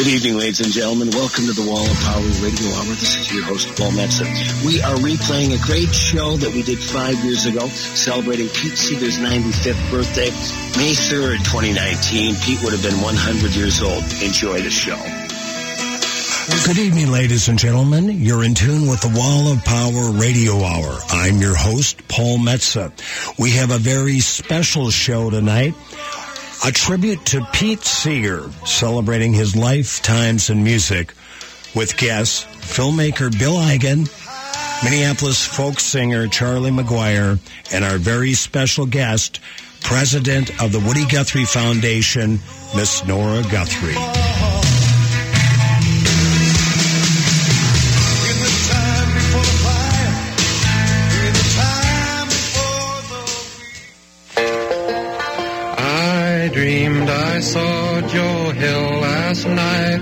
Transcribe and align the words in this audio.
Good 0.00 0.08
evening, 0.08 0.38
ladies 0.38 0.60
and 0.60 0.72
gentlemen. 0.72 1.10
Welcome 1.10 1.44
to 1.44 1.52
the 1.52 1.68
Wall 1.68 1.84
of 1.84 2.00
Power 2.00 2.24
Radio 2.40 2.72
Hour. 2.72 2.96
This 2.96 3.20
is 3.20 3.34
your 3.34 3.44
host, 3.44 3.68
Paul 3.76 3.90
Metsa. 3.90 4.24
We 4.64 4.80
are 4.80 4.96
replaying 4.96 5.52
a 5.52 5.60
great 5.60 5.94
show 5.94 6.38
that 6.38 6.54
we 6.54 6.62
did 6.62 6.78
five 6.78 7.22
years 7.22 7.44
ago, 7.44 7.68
celebrating 7.68 8.48
Pete 8.48 8.78
Seeger's 8.78 9.18
95th 9.18 9.90
birthday, 9.90 10.30
May 10.80 10.96
3rd, 10.96 11.44
2019. 11.44 12.34
Pete 12.36 12.62
would 12.64 12.72
have 12.72 12.82
been 12.82 12.98
100 13.02 13.54
years 13.54 13.82
old. 13.82 14.02
Enjoy 14.24 14.62
the 14.62 14.70
show. 14.70 14.96
Good 16.64 16.78
evening, 16.78 17.12
ladies 17.12 17.48
and 17.48 17.58
gentlemen. 17.58 18.08
You're 18.24 18.42
in 18.42 18.54
tune 18.54 18.88
with 18.88 19.02
the 19.02 19.12
Wall 19.14 19.52
of 19.52 19.62
Power 19.66 20.12
Radio 20.18 20.64
Hour. 20.64 20.98
I'm 21.10 21.42
your 21.42 21.54
host, 21.54 22.08
Paul 22.08 22.38
Metsa. 22.38 22.90
We 23.38 23.50
have 23.50 23.70
a 23.70 23.78
very 23.78 24.20
special 24.20 24.90
show 24.90 25.28
tonight. 25.28 25.74
A 26.62 26.70
tribute 26.70 27.24
to 27.26 27.46
Pete 27.52 27.84
Seeger, 27.84 28.50
celebrating 28.66 29.32
his 29.32 29.56
lifetimes 29.56 30.50
in 30.50 30.62
music 30.62 31.14
with 31.74 31.96
guests 31.96 32.44
filmmaker 32.44 33.36
Bill 33.38 33.54
Eigen, 33.54 34.08
Minneapolis 34.84 35.42
folk 35.44 35.80
singer 35.80 36.26
Charlie 36.28 36.70
McGuire, 36.70 37.38
and 37.72 37.82
our 37.82 37.96
very 37.96 38.34
special 38.34 38.84
guest, 38.84 39.40
president 39.82 40.50
of 40.62 40.72
the 40.72 40.80
Woody 40.80 41.06
Guthrie 41.06 41.46
Foundation, 41.46 42.38
Miss 42.76 43.06
Nora 43.06 43.42
Guthrie. 43.50 44.59
I 57.40 57.42
saw 57.42 58.00
Joe 58.02 58.50
Hill 58.50 59.00
last 59.00 59.46
night, 59.46 60.00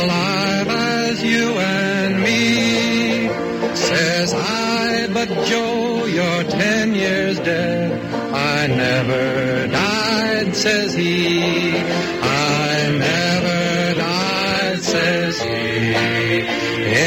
alive 0.00 0.66
as 0.66 1.22
you 1.22 1.50
and 1.56 2.20
me. 2.20 3.28
Says 3.76 4.34
I, 4.34 5.06
but 5.14 5.28
Joe, 5.46 6.06
you're 6.06 6.42
ten 6.50 6.92
years 6.92 7.38
dead. 7.38 7.92
I 8.34 8.66
never 8.66 9.68
died, 9.68 10.56
says 10.56 10.92
he. 10.92 11.70
I 11.70 12.90
never 12.98 14.00
died, 14.00 14.82
says 14.82 15.40
he. 15.40 16.40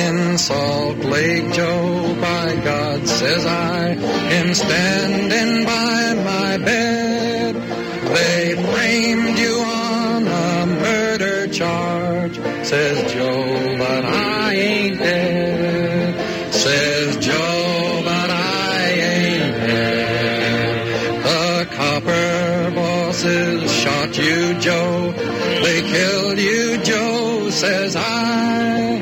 In 0.07 0.37
Salt 0.37 0.99
Lake, 0.99 1.51
Joe, 1.51 2.15
by 2.21 2.55
God, 2.63 3.05
says 3.05 3.45
I, 3.45 3.89
am 4.39 4.53
standing 4.53 5.65
by 5.65 6.13
my 6.23 6.57
bed. 6.59 7.15
They 8.15 8.53
framed 8.71 9.37
you 9.37 9.44
says 12.65 13.13
Joe, 13.13 13.77
but 13.77 14.05
I 14.05 14.53
ain't 14.53 14.97
dead. 14.97 16.53
Says 16.53 17.17
Joe, 17.17 18.01
but 18.03 18.29
I 18.31 18.89
ain't 19.11 19.55
dead. 19.67 21.23
The 21.27 21.75
copper 21.75 22.71
bosses 22.73 23.71
shot 23.71 24.17
you, 24.17 24.59
Joe. 24.59 25.13
They 25.63 25.81
killed 25.93 26.39
you, 26.39 26.83
Joe, 26.83 27.49
says 27.51 27.95
I. 27.95 28.97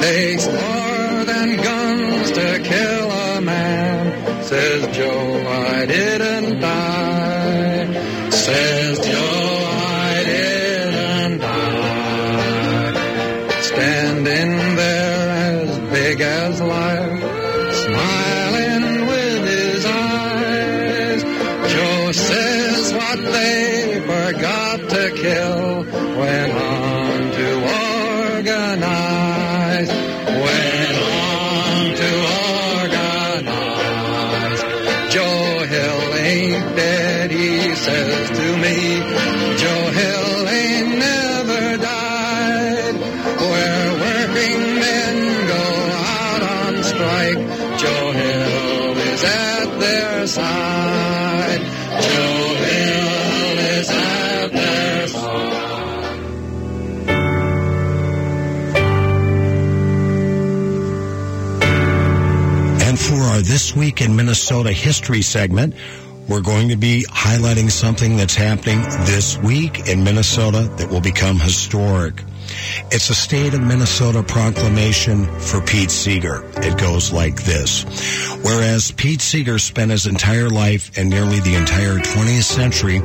Takes 0.00 0.46
more 0.46 1.24
than 1.24 1.56
guns 1.56 2.30
to 2.30 2.60
kill 2.62 3.10
a 3.10 3.40
man, 3.40 4.44
says 4.44 4.96
Joe, 4.96 5.44
I 5.48 5.86
didn't 5.86 6.60
die. 6.60 8.30
Says 8.30 8.87
This 63.68 63.76
Week 63.76 64.00
in 64.00 64.16
Minnesota 64.16 64.72
history 64.72 65.20
segment, 65.20 65.74
we're 66.26 66.40
going 66.40 66.70
to 66.70 66.76
be 66.76 67.04
highlighting 67.06 67.70
something 67.70 68.16
that's 68.16 68.34
happening 68.34 68.80
this 69.04 69.36
week 69.36 69.86
in 69.90 70.02
Minnesota 70.04 70.60
that 70.78 70.88
will 70.88 71.02
become 71.02 71.38
historic. 71.38 72.24
It's 72.90 73.10
a 73.10 73.14
state 73.14 73.52
of 73.52 73.60
Minnesota 73.60 74.22
proclamation 74.22 75.26
for 75.40 75.60
Pete 75.60 75.90
Seeger. 75.90 76.42
It 76.56 76.78
goes 76.78 77.12
like 77.12 77.44
this. 77.44 77.84
Whereas 78.42 78.92
Pete 78.92 79.20
Seeger 79.20 79.58
spent 79.58 79.90
his 79.90 80.06
entire 80.06 80.48
life 80.48 80.96
and 80.96 81.10
nearly 81.10 81.40
the 81.40 81.54
entire 81.54 81.98
20th 81.98 82.44
century 82.44 83.02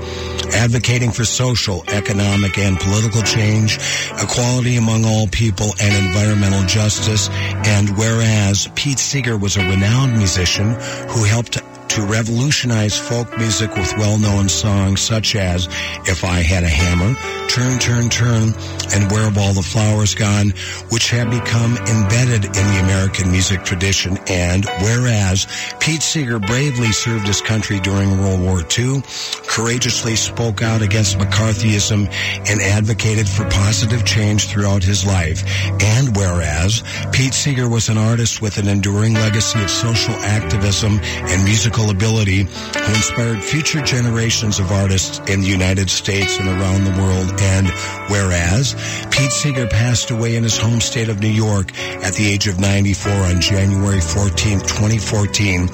advocating 0.55 1.11
for 1.11 1.25
social, 1.25 1.83
economic, 1.89 2.57
and 2.57 2.79
political 2.79 3.23
change, 3.23 3.77
equality 4.21 4.77
among 4.77 5.03
all 5.03 5.27
people, 5.27 5.67
and 5.81 6.07
environmental 6.07 6.65
justice, 6.65 7.27
and 7.65 7.89
whereas 7.97 8.69
Pete 8.75 9.00
Seeger 9.00 9.38
was 9.38 9.57
a 9.57 9.67
renowned 9.67 10.17
musician 10.17 10.75
who 11.09 11.25
helped 11.25 11.57
to 11.89 12.01
revolutionize 12.05 12.97
folk 12.97 13.38
music 13.38 13.75
with 13.75 13.94
well-known 13.97 14.49
songs 14.49 15.01
such 15.01 15.35
as 15.35 15.67
If 16.05 16.23
I 16.23 16.39
Had 16.39 16.63
a 16.63 16.69
Hammer, 16.69 17.16
Turn, 17.49 17.77
Turn, 17.77 18.09
Turn, 18.09 18.53
and 18.95 19.11
Where 19.11 19.23
Have 19.23 19.38
All 19.38 19.53
the 19.53 19.61
Flowers 19.61 20.16
Gone, 20.16 20.53
which 20.89 21.11
have 21.11 21.29
become 21.29 21.77
embedded 21.77 22.45
in 22.45 22.51
the 22.51 22.81
American 22.83 23.31
music 23.31 23.63
tradition. 23.63 24.17
And 24.27 24.66
whereas 24.81 25.45
Pete 25.79 26.01
Seeger 26.01 26.39
bravely 26.39 26.91
served 26.91 27.27
his 27.27 27.41
country 27.41 27.79
during 27.79 28.17
World 28.17 28.41
War 28.41 28.63
II, 28.77 29.03
courageously 29.47 30.15
spoke 30.15 30.63
out 30.63 30.81
against 30.81 31.19
McCarthyism, 31.19 32.11
and 32.50 32.61
advocated 32.61 33.29
for 33.29 33.47
positive 33.50 34.03
change 34.03 34.47
throughout 34.47 34.83
his 34.83 35.05
life. 35.05 35.44
And 35.79 36.15
whereas 36.15 36.83
Pete 37.11 37.33
Seeger 37.35 37.69
was 37.69 37.89
an 37.89 37.97
artist 37.97 38.41
with 38.41 38.57
an 38.57 38.67
enduring 38.67 39.13
legacy 39.13 39.61
of 39.61 39.69
social 39.69 40.15
activism 40.15 41.00
and 41.03 41.45
musical 41.73 41.89
ability 41.89 42.44
who 42.44 42.94
inspired 42.94 43.44
future 43.44 43.81
generations 43.81 44.59
of 44.59 44.72
artists 44.72 45.19
in 45.31 45.41
the 45.41 45.47
United 45.47 45.89
States 45.89 46.38
and 46.38 46.47
around 46.47 46.84
the 46.84 47.01
world. 47.01 47.34
And 47.41 47.67
whereas 48.09 48.73
Pete 49.09 49.31
Seeger 49.31 49.67
passed 49.67 50.12
away 50.12 50.35
in 50.35 50.44
his 50.44 50.57
home 50.57 50.81
state 50.81 51.09
of 51.09 51.19
New 51.19 51.29
York 51.29 51.75
at 51.79 52.13
the 52.13 52.29
age 52.29 52.47
of 52.47 52.59
94 52.59 53.12
on 53.12 53.41
January 53.41 54.01
14, 54.01 54.59
2014, 54.59 55.69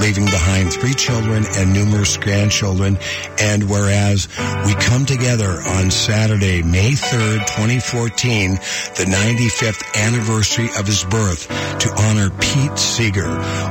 leaving 0.00 0.24
behind 0.24 0.72
three 0.72 0.94
children 0.94 1.44
and 1.56 1.72
numerous 1.72 2.16
grandchildren. 2.16 2.98
And 3.40 3.70
whereas 3.70 4.28
we 4.66 4.74
come 4.74 5.06
together 5.06 5.60
on 5.66 5.90
Saturday, 5.90 6.62
May 6.62 6.92
3rd, 6.92 7.46
2014, 7.46 8.50
the 8.50 9.06
95th 9.06 10.02
anniversary 10.02 10.68
of 10.78 10.86
his 10.86 11.04
birth 11.04 11.46
to 11.78 11.94
honor 12.02 12.30
Pete 12.40 12.78
Seeger, 12.78 13.28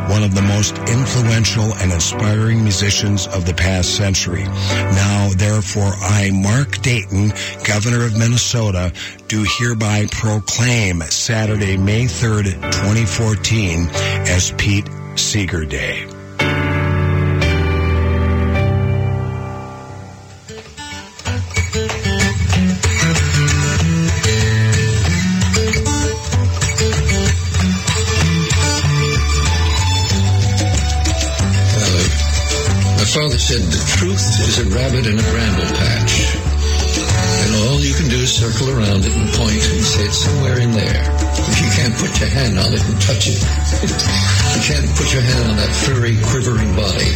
one 0.09 0.23
of 0.23 0.35
the 0.35 0.41
most 0.41 0.77
influential 0.89 1.72
and 1.81 1.91
inspiring 1.91 2.63
musicians 2.63 3.27
of 3.27 3.45
the 3.45 3.53
past 3.53 3.95
century. 3.95 4.43
Now, 4.43 5.29
therefore, 5.35 5.93
I, 5.99 6.31
Mark 6.31 6.81
Dayton, 6.81 7.33
Governor 7.63 8.05
of 8.05 8.17
Minnesota, 8.17 8.91
do 9.27 9.45
hereby 9.59 10.07
proclaim 10.11 11.01
Saturday, 11.01 11.77
May 11.77 12.05
3rd, 12.05 12.53
2014 12.71 13.89
as 13.89 14.51
Pete 14.57 14.87
Seeger 15.15 15.65
Day. 15.65 16.22
Father 33.13 33.37
said 33.37 33.61
the 33.61 33.77
truth 33.93 34.25
is 34.41 34.57
a 34.57 34.65
rabbit 34.73 35.05
in 35.05 35.13
a 35.13 35.21
bramble 35.21 35.69
patch. 35.77 36.33
And 36.33 37.69
all 37.69 37.77
you 37.79 37.93
can 37.93 38.09
do 38.09 38.17
is 38.17 38.33
circle 38.33 38.73
around 38.73 39.05
it 39.05 39.13
and 39.13 39.29
point 39.37 39.61
and 39.69 39.85
say 39.85 40.05
it's 40.05 40.17
somewhere 40.17 40.59
in 40.59 40.71
there. 40.71 41.13
If 41.45 41.61
you 41.61 41.69
can't 41.77 41.93
put 41.93 42.19
your 42.19 42.29
hand 42.29 42.57
on 42.57 42.73
it 42.73 42.81
and 42.81 42.99
touch 42.99 43.27
it, 43.29 43.37
you 43.37 44.61
can't 44.65 44.89
put 44.97 45.13
your 45.13 45.21
hand 45.21 45.45
on 45.45 45.57
that 45.61 45.69
furry, 45.85 46.17
quivering 46.25 46.73
body. 46.73 47.13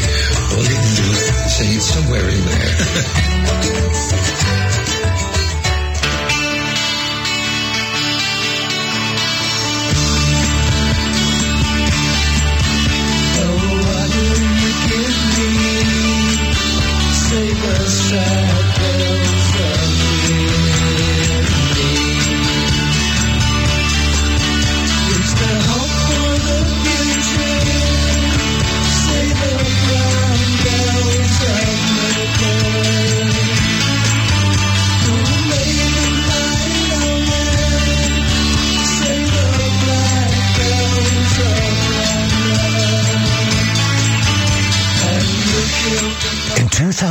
All 0.53 0.61
you 0.61 0.77
can 0.77 0.93
do 1.01 1.07
is 1.17 1.57
say 1.57 1.65
it's 1.73 1.89
somewhere 1.89 2.29
in 2.29 2.45
there. 2.45 2.77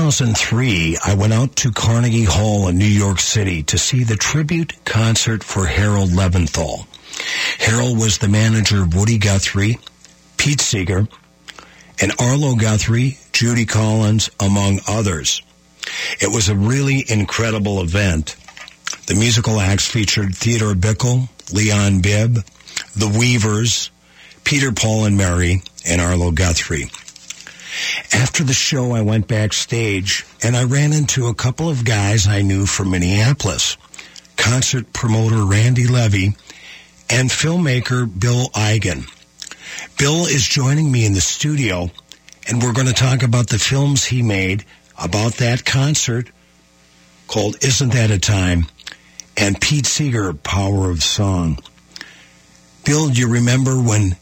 2003, 0.06 0.98
I 1.04 1.14
went 1.14 1.32
out 1.32 1.56
to 1.56 1.72
Carnegie 1.72 2.22
Hall 2.22 2.68
in 2.68 2.78
New 2.78 2.84
York 2.84 3.18
City 3.18 3.64
to 3.64 3.76
see 3.76 4.04
the 4.04 4.14
tribute 4.14 4.72
concert 4.84 5.42
for 5.42 5.66
Harold 5.66 6.10
Leventhal. 6.10 6.86
Harold 7.58 7.98
was 7.98 8.18
the 8.18 8.28
manager 8.28 8.84
of 8.84 8.94
Woody 8.94 9.18
Guthrie, 9.18 9.80
Pete 10.36 10.60
Seeger, 10.60 11.08
and 12.00 12.12
Arlo 12.20 12.54
Guthrie, 12.54 13.18
Judy 13.32 13.66
Collins, 13.66 14.30
among 14.38 14.78
others. 14.86 15.42
It 16.20 16.32
was 16.32 16.48
a 16.48 16.54
really 16.54 17.04
incredible 17.08 17.80
event. 17.80 18.36
The 19.08 19.16
musical 19.16 19.58
acts 19.58 19.90
featured 19.90 20.36
Theodore 20.36 20.74
Bikel, 20.74 21.28
Leon 21.52 22.00
Bibb, 22.00 22.44
The 22.94 23.08
Weavers, 23.08 23.90
Peter, 24.44 24.70
Paul, 24.70 25.06
and 25.06 25.16
Mary, 25.16 25.62
and 25.84 26.00
Arlo 26.00 26.30
Guthrie. 26.30 26.92
After 28.12 28.44
the 28.44 28.52
show, 28.52 28.92
I 28.92 29.02
went 29.02 29.28
backstage 29.28 30.24
and 30.42 30.56
I 30.56 30.64
ran 30.64 30.92
into 30.92 31.26
a 31.26 31.34
couple 31.34 31.68
of 31.68 31.84
guys 31.84 32.26
I 32.26 32.42
knew 32.42 32.66
from 32.66 32.90
Minneapolis. 32.90 33.76
Concert 34.36 34.92
promoter 34.92 35.44
Randy 35.44 35.86
Levy 35.86 36.36
and 37.08 37.30
filmmaker 37.30 38.06
Bill 38.06 38.48
Eigen. 38.54 39.10
Bill 39.98 40.26
is 40.26 40.46
joining 40.46 40.90
me 40.90 41.04
in 41.04 41.12
the 41.12 41.20
studio 41.20 41.90
and 42.48 42.62
we're 42.62 42.72
going 42.72 42.86
to 42.86 42.92
talk 42.92 43.22
about 43.22 43.48
the 43.48 43.58
films 43.58 44.04
he 44.04 44.22
made 44.22 44.64
about 44.98 45.34
that 45.34 45.64
concert 45.64 46.30
called 47.26 47.56
Isn't 47.62 47.92
That 47.92 48.10
a 48.10 48.18
Time 48.18 48.66
and 49.36 49.60
Pete 49.60 49.86
Seeger, 49.86 50.32
Power 50.32 50.90
of 50.90 51.02
Song. 51.02 51.58
Bill, 52.84 53.08
do 53.08 53.20
you 53.20 53.28
remember 53.28 53.76
when 53.76 54.16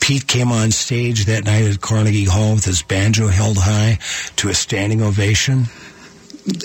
Pete 0.00 0.26
came 0.26 0.50
on 0.50 0.70
stage 0.70 1.26
that 1.26 1.44
night 1.44 1.64
at 1.64 1.80
Carnegie 1.80 2.24
Hall 2.24 2.54
with 2.54 2.64
his 2.64 2.82
banjo 2.82 3.28
held 3.28 3.58
high 3.58 3.98
to 4.36 4.48
a 4.48 4.54
standing 4.54 5.02
ovation? 5.02 5.66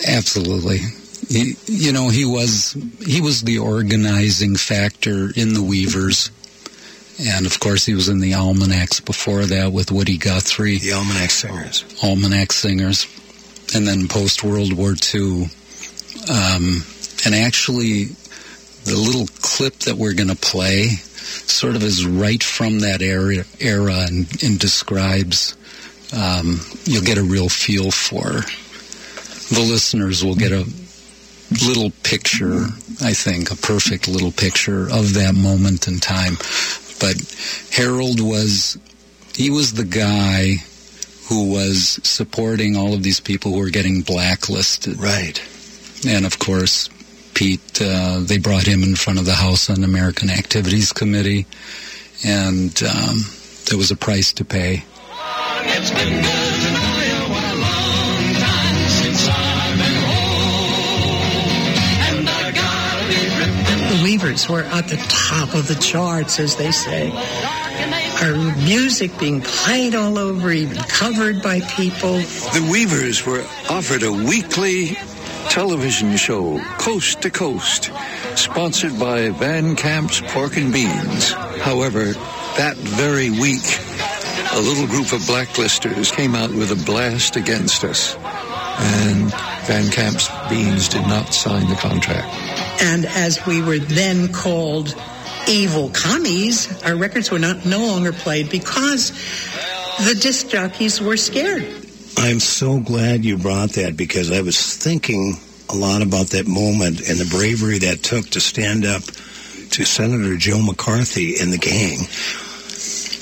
Absolutely. 0.07 0.79
He, 1.27 1.55
you 1.65 1.91
know, 1.91 2.09
he 2.09 2.25
was 2.25 2.77
he 3.05 3.21
was 3.21 3.41
the 3.41 3.59
organizing 3.59 4.55
factor 4.55 5.31
in 5.35 5.53
the 5.53 5.63
Weavers, 5.63 6.29
and 7.19 7.45
of 7.45 7.59
course, 7.59 7.85
he 7.85 7.93
was 7.93 8.09
in 8.09 8.19
the 8.19 8.33
Almanacs 8.33 8.99
before 8.99 9.45
that 9.45 9.71
with 9.71 9.91
Woody 9.91 10.17
Guthrie. 10.17 10.77
The 10.77 10.93
Almanac 10.93 11.31
Singers. 11.31 11.83
Almanac 12.03 12.51
Singers, 12.51 13.07
and 13.73 13.87
then 13.87 14.07
post 14.07 14.43
World 14.43 14.73
War 14.73 14.93
II. 15.13 15.49
Um, 16.29 16.83
and 17.25 17.33
actually, 17.33 18.09
the 18.85 18.95
little 18.95 19.27
clip 19.41 19.79
that 19.79 19.95
we're 19.95 20.13
going 20.13 20.29
to 20.29 20.35
play 20.35 20.89
sort 20.89 21.75
of 21.75 21.83
is 21.83 22.05
right 22.05 22.43
from 22.43 22.79
that 22.79 23.01
era, 23.01 23.43
era 23.59 24.05
and, 24.07 24.43
and 24.43 24.59
describes. 24.59 25.55
Um, 26.15 26.59
you'll 26.85 27.03
get 27.03 27.17
a 27.17 27.23
real 27.23 27.49
feel 27.49 27.91
for. 27.91 28.45
The 29.53 29.61
listeners 29.61 30.23
will 30.23 30.35
get 30.35 30.51
a 30.51 30.65
little 31.65 31.91
picture, 32.03 32.65
I 33.01 33.13
think, 33.13 33.51
a 33.51 33.55
perfect 33.55 34.07
little 34.07 34.31
picture 34.31 34.83
of 34.83 35.15
that 35.15 35.33
moment 35.35 35.87
in 35.87 35.99
time. 35.99 36.35
But 36.99 37.17
Harold 37.71 38.21
was, 38.21 38.77
he 39.33 39.49
was 39.49 39.73
the 39.73 39.83
guy 39.83 40.55
who 41.27 41.51
was 41.51 41.99
supporting 42.03 42.77
all 42.77 42.93
of 42.93 43.01
these 43.01 43.19
people 43.19 43.51
who 43.51 43.59
were 43.59 43.71
getting 43.71 44.01
blacklisted. 44.01 44.99
Right. 44.99 45.41
And 46.07 46.25
of 46.25 46.37
course, 46.37 46.89
Pete, 47.35 47.81
uh, 47.81 48.19
they 48.21 48.37
brought 48.37 48.65
him 48.65 48.81
in 48.81 48.95
front 48.95 49.19
of 49.19 49.25
the 49.25 49.35
House 49.35 49.69
Un-American 49.69 50.29
Activities 50.29 50.93
Committee, 50.93 51.45
and 52.25 52.81
um, 52.81 53.19
there 53.65 53.77
was 53.77 53.91
a 53.91 53.95
price 53.97 54.31
to 54.33 54.45
pay. 54.45 54.83
It's 55.67 55.91
been 55.91 56.21
good 56.23 56.61
to 56.63 56.71
know 56.71 56.97
you. 57.03 57.19
What 57.29 57.43
a 57.43 57.55
long 57.59 58.33
time 58.39 58.87
since 58.87 59.27
I've 59.27 59.77
been 59.77 59.99
home. 60.07 61.35
And 62.07 62.29
I 62.29 62.51
gotta 62.55 63.03
be 63.09 63.19
ripping. 63.37 63.97
The 63.97 64.03
Weavers 64.03 64.47
were 64.47 64.63
at 64.63 64.87
the 64.87 64.97
top 65.09 65.53
of 65.53 65.67
the 65.67 65.75
charts, 65.75 66.39
as 66.39 66.55
they 66.55 66.71
say. 66.71 67.11
Our 68.21 68.37
music 68.63 69.11
being 69.19 69.41
played 69.41 69.93
all 69.93 70.17
over, 70.17 70.51
even 70.51 70.77
covered 70.77 71.41
by 71.41 71.59
people. 71.59 72.13
The 72.13 72.65
Weavers 72.71 73.25
were 73.25 73.43
offered 73.69 74.03
a 74.03 74.11
weekly 74.11 74.97
television 75.49 76.15
show, 76.17 76.59
Coast 76.77 77.21
to 77.21 77.29
Coast, 77.29 77.91
sponsored 78.35 78.99
by 78.99 79.29
Van 79.29 79.75
Camp's 79.75 80.21
Pork 80.21 80.57
and 80.57 80.71
Beans. 80.73 81.31
However, 81.31 82.13
that 82.57 82.75
very 82.77 83.29
week, 83.29 83.63
a 84.53 84.59
little 84.61 84.87
group 84.87 85.11
of 85.13 85.21
blacklisters 85.21 86.11
came 86.11 86.35
out 86.35 86.51
with 86.51 86.71
a 86.71 86.85
blast 86.85 87.35
against 87.35 87.83
us. 87.83 88.15
And 88.77 89.31
Van 89.65 89.89
Camp's 89.91 90.29
Beans 90.49 90.89
did 90.89 91.07
not 91.07 91.33
sign 91.33 91.69
the 91.69 91.75
contract. 91.75 92.27
And 92.81 93.05
as 93.05 93.45
we 93.45 93.61
were 93.61 93.79
then 93.79 94.33
called 94.33 94.95
evil 95.47 95.89
commies, 95.89 96.83
our 96.83 96.95
records 96.95 97.31
were 97.31 97.39
not 97.39 97.65
no 97.65 97.85
longer 97.85 98.11
played 98.11 98.49
because 98.49 99.11
the 100.05 100.15
disc 100.15 100.49
jockeys 100.49 100.99
were 100.99 101.17
scared. 101.17 101.84
I'm 102.17 102.39
so 102.39 102.79
glad 102.79 103.23
you 103.25 103.37
brought 103.37 103.71
that 103.71 103.95
because 103.97 104.31
I 104.31 104.41
was 104.41 104.77
thinking 104.77 105.35
a 105.69 105.75
lot 105.75 106.01
about 106.01 106.27
that 106.27 106.47
moment 106.47 107.07
and 107.07 107.19
the 107.19 107.27
bravery 107.29 107.79
that 107.79 108.03
took 108.03 108.29
to 108.31 108.39
stand 108.39 108.85
up 108.85 109.03
to 109.03 109.83
Senator 109.83 110.37
Joe 110.37 110.61
McCarthy 110.61 111.35
and 111.39 111.51
the 111.51 111.57
gang. 111.57 111.99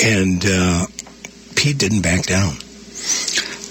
And 0.05 0.45
uh, 0.45 0.85
Pete 1.55 1.77
didn't 1.77 2.01
back 2.01 2.23
down. 2.25 2.53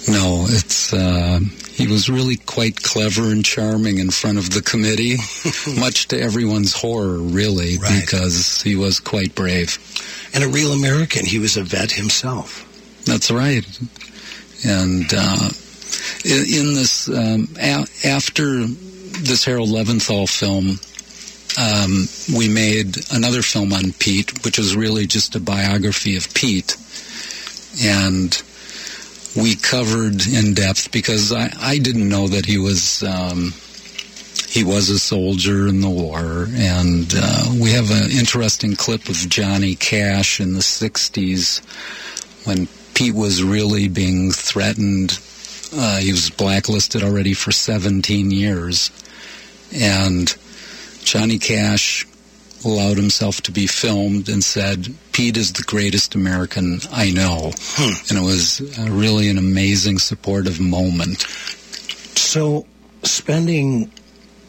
No, 0.09 0.47
it's 0.49 0.93
uh, 0.93 1.39
he 1.71 1.87
was 1.87 2.11
really 2.11 2.37
quite 2.37 2.83
clever 2.83 3.31
and 3.31 3.45
charming 3.45 3.99
in 3.99 4.11
front 4.11 4.39
of 4.39 4.51
the 4.51 4.61
committee, 4.63 5.17
much 5.81 6.09
to 6.09 6.21
everyone's 6.21 6.73
horror, 6.75 7.19
really, 7.19 7.79
Right. 7.79 8.01
because 8.01 8.61
he 8.63 8.75
was 8.77 8.99
quite 9.01 9.35
brave. 9.35 9.79
And 10.35 10.43
a 10.43 10.49
real 10.49 10.73
American. 10.73 11.25
He 11.25 11.39
was 11.39 11.57
a 11.57 11.63
vet 11.63 11.93
himself. 11.93 12.69
That's 13.05 13.31
right. 13.31 13.65
And 14.65 15.07
uh, 15.13 15.51
in, 16.25 16.75
this, 16.75 17.09
um, 17.09 17.49
a- 17.59 17.87
after 18.05 18.65
this 18.65 19.45
Harold 19.45 19.69
Leventhal 19.69 20.29
film, 20.29 20.79
um, 21.59 22.07
we 22.35 22.49
made 22.49 22.97
another 23.13 23.43
film 23.43 23.73
on 23.73 23.93
Pete, 23.93 24.45
which 24.45 24.59
was 24.59 24.75
really 24.75 25.07
just 25.07 25.35
a 25.35 25.41
biography 25.41 26.17
of 26.17 26.33
Pete. 26.33 26.77
And 27.83 28.41
we 29.37 29.57
covered 29.57 30.27
in 30.27 30.55
depth 30.55 30.93
because 30.93 31.33
I, 31.33 31.53
I 31.61 31.79
didn't 31.79 32.09
know 32.09 32.29
that 32.29 32.47
he 32.47 32.59
was 32.59 33.03
um, 33.03 33.53
he 34.49 34.65
was 34.65 34.91
a 34.91 34.99
soldier 34.99 35.67
in 35.67 35.81
the 35.81 35.89
war, 35.89 36.47
and 36.53 37.11
uh, 37.17 37.53
we 37.59 37.71
have 37.73 37.91
an 37.91 38.11
interesting 38.11 38.77
clip 38.77 39.09
of 39.09 39.17
Johnny 39.17 39.75
Cash 39.75 40.41
in 40.41 40.53
the 40.53 40.61
'60s 40.61 41.61
when 42.47 42.69
Pete 42.95 43.15
was 43.15 43.43
really 43.43 43.89
being 43.89 44.31
threatened. 44.31 45.19
Uh, 45.75 45.99
he 45.99 46.13
was 46.13 46.31
blacklisted 46.31 47.03
already 47.03 47.35
for 47.35 47.51
17 47.53 48.31
years, 48.31 48.91
and 49.75 50.35
Johnny 51.05 51.39
Cash 51.39 52.07
allowed 52.65 52.97
himself 52.97 53.41
to 53.43 53.53
be 53.53 53.67
filmed 53.67 54.29
and 54.29 54.43
said, 54.43 54.95
Pete 55.13 55.37
is 55.37 55.53
the 55.53 55.65
greatest 55.65 56.15
American 56.15 56.81
I 56.93 57.11
know. 57.11 57.53
And 58.09 58.19
it 58.19 58.23
was 58.23 58.61
uh, 58.79 58.91
really 58.91 59.29
an 59.29 59.39
amazing 59.39 59.99
supportive 59.99 60.61
moment. 60.61 61.23
So, 62.17 62.67
spending 63.03 63.91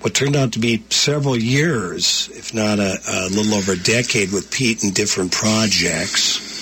what 0.02 0.14
turned 0.14 0.36
out 0.36 0.52
to 0.54 0.60
be 0.60 0.84
several 0.90 1.38
years, 1.38 2.30
if 2.34 2.54
not 2.54 2.80
a, 2.80 2.98
a 3.10 3.30
little 3.30 3.56
over 3.56 3.72
a 3.72 3.80
decade, 3.80 4.32
with 4.32 4.52
Pete 4.52 4.84
in 4.84 4.92
different 4.92 5.32
projects. 5.32 6.53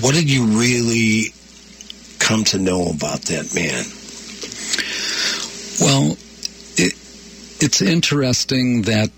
What 0.00 0.14
did 0.14 0.30
you 0.30 0.46
really 0.46 1.34
come 2.18 2.44
to 2.44 2.58
know 2.58 2.88
about 2.88 3.22
that 3.22 3.54
man? 3.54 3.84
Well, 5.80 6.16
it, 6.76 6.94
it's 7.62 7.82
interesting 7.82 8.82
that 8.82 9.10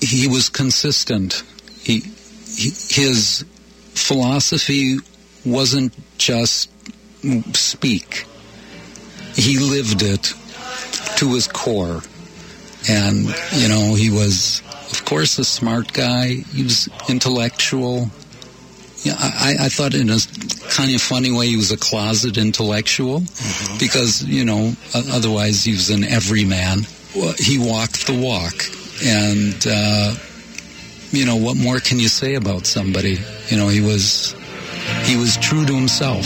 he 0.00 0.28
was 0.28 0.48
consistent. 0.48 1.42
He, 1.80 2.00
he 2.00 2.70
his 2.88 3.44
philosophy 3.94 4.96
wasn't 5.44 5.94
just 6.18 6.70
speak. 7.54 8.26
He 9.34 9.58
lived 9.58 10.02
it 10.02 10.32
to 11.16 11.34
his 11.34 11.46
core. 11.46 12.02
And, 12.88 13.34
you 13.52 13.68
know, 13.68 13.94
he 13.94 14.10
was, 14.10 14.62
of 14.92 15.04
course, 15.04 15.38
a 15.38 15.44
smart 15.44 15.92
guy. 15.92 16.34
He 16.52 16.62
was 16.62 16.88
intellectual. 17.08 18.10
Yeah, 19.04 19.16
I, 19.18 19.54
I 19.60 19.68
thought 19.68 19.94
in 19.94 20.08
a 20.08 20.18
kind 20.70 20.94
of 20.94 21.00
funny 21.00 21.30
way 21.30 21.46
he 21.48 21.56
was 21.56 21.70
a 21.70 21.76
closet 21.76 22.38
intellectual 22.38 23.20
mm-hmm. 23.20 23.78
because, 23.78 24.24
you 24.24 24.44
know, 24.44 24.72
otherwise 24.94 25.62
he 25.62 25.72
was 25.72 25.90
an 25.90 26.04
everyman. 26.04 26.86
He 27.38 27.58
walked 27.58 28.06
the 28.06 28.18
walk. 28.18 28.64
And, 29.04 29.66
uh, 29.68 30.14
you 31.10 31.26
know, 31.26 31.36
what 31.36 31.56
more 31.56 31.80
can 31.80 32.00
you 32.00 32.08
say 32.08 32.34
about 32.34 32.66
somebody? 32.66 33.18
You 33.48 33.58
know, 33.58 33.68
he 33.68 33.82
was, 33.82 34.34
he 35.02 35.16
was 35.16 35.36
true 35.36 35.66
to 35.66 35.74
himself. 35.74 36.24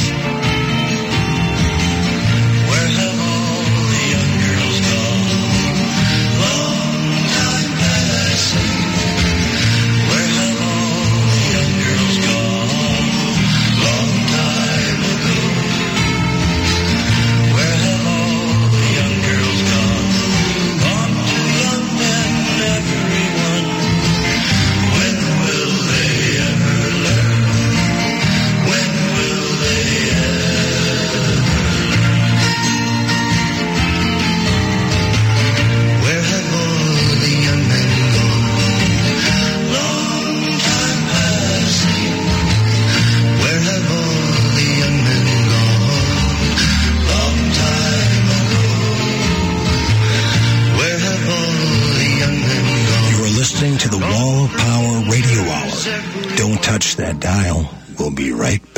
touch 56.79 56.95
that 56.95 57.19
dial. 57.19 57.69
We'll 57.99 58.15
be 58.15 58.31
right 58.31 58.63
back 58.75 58.78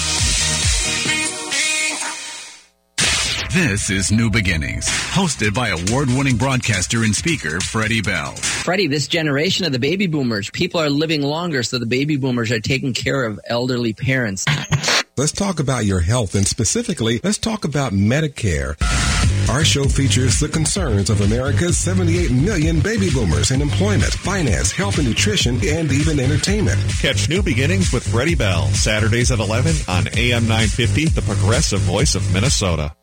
This 3.53 3.89
is 3.89 4.13
New 4.13 4.29
Beginnings, 4.29 4.87
hosted 4.87 5.53
by 5.53 5.67
award-winning 5.67 6.37
broadcaster 6.37 7.03
and 7.03 7.13
speaker 7.13 7.59
Freddie 7.59 8.01
Bell. 8.01 8.31
Freddie, 8.37 8.87
this 8.87 9.09
generation 9.09 9.65
of 9.65 9.73
the 9.73 9.79
baby 9.79 10.07
boomers, 10.07 10.49
people 10.51 10.79
are 10.79 10.89
living 10.89 11.21
longer, 11.21 11.61
so 11.61 11.77
the 11.77 11.85
baby 11.85 12.15
boomers 12.15 12.49
are 12.49 12.61
taking 12.61 12.93
care 12.93 13.25
of 13.25 13.41
elderly 13.45 13.91
parents. 13.91 14.45
Let's 15.17 15.33
talk 15.33 15.59
about 15.59 15.83
your 15.83 15.99
health, 15.99 16.33
and 16.33 16.47
specifically, 16.47 17.19
let's 17.25 17.37
talk 17.37 17.65
about 17.65 17.91
Medicare. 17.91 18.77
Our 19.49 19.65
show 19.65 19.85
features 19.85 20.39
the 20.39 20.47
concerns 20.47 21.09
of 21.09 21.21
America's 21.21 21.77
78 21.77 22.31
million 22.31 22.79
baby 22.79 23.09
boomers 23.09 23.51
in 23.51 23.61
employment, 23.61 24.13
finance, 24.13 24.71
health 24.71 24.97
and 24.97 25.07
nutrition, 25.07 25.55
and 25.67 25.91
even 25.91 26.19
entertainment. 26.19 26.79
Catch 27.01 27.29
New 27.29 27.41
Beginnings 27.43 27.91
with 27.91 28.07
Freddie 28.07 28.35
Bell, 28.35 28.67
Saturdays 28.67 29.31
at 29.31 29.39
11 29.39 29.75
on 29.87 30.07
AM 30.17 30.43
950, 30.43 31.05
the 31.05 31.21
progressive 31.21 31.79
voice 31.81 32.15
of 32.15 32.33
Minnesota. 32.33 32.93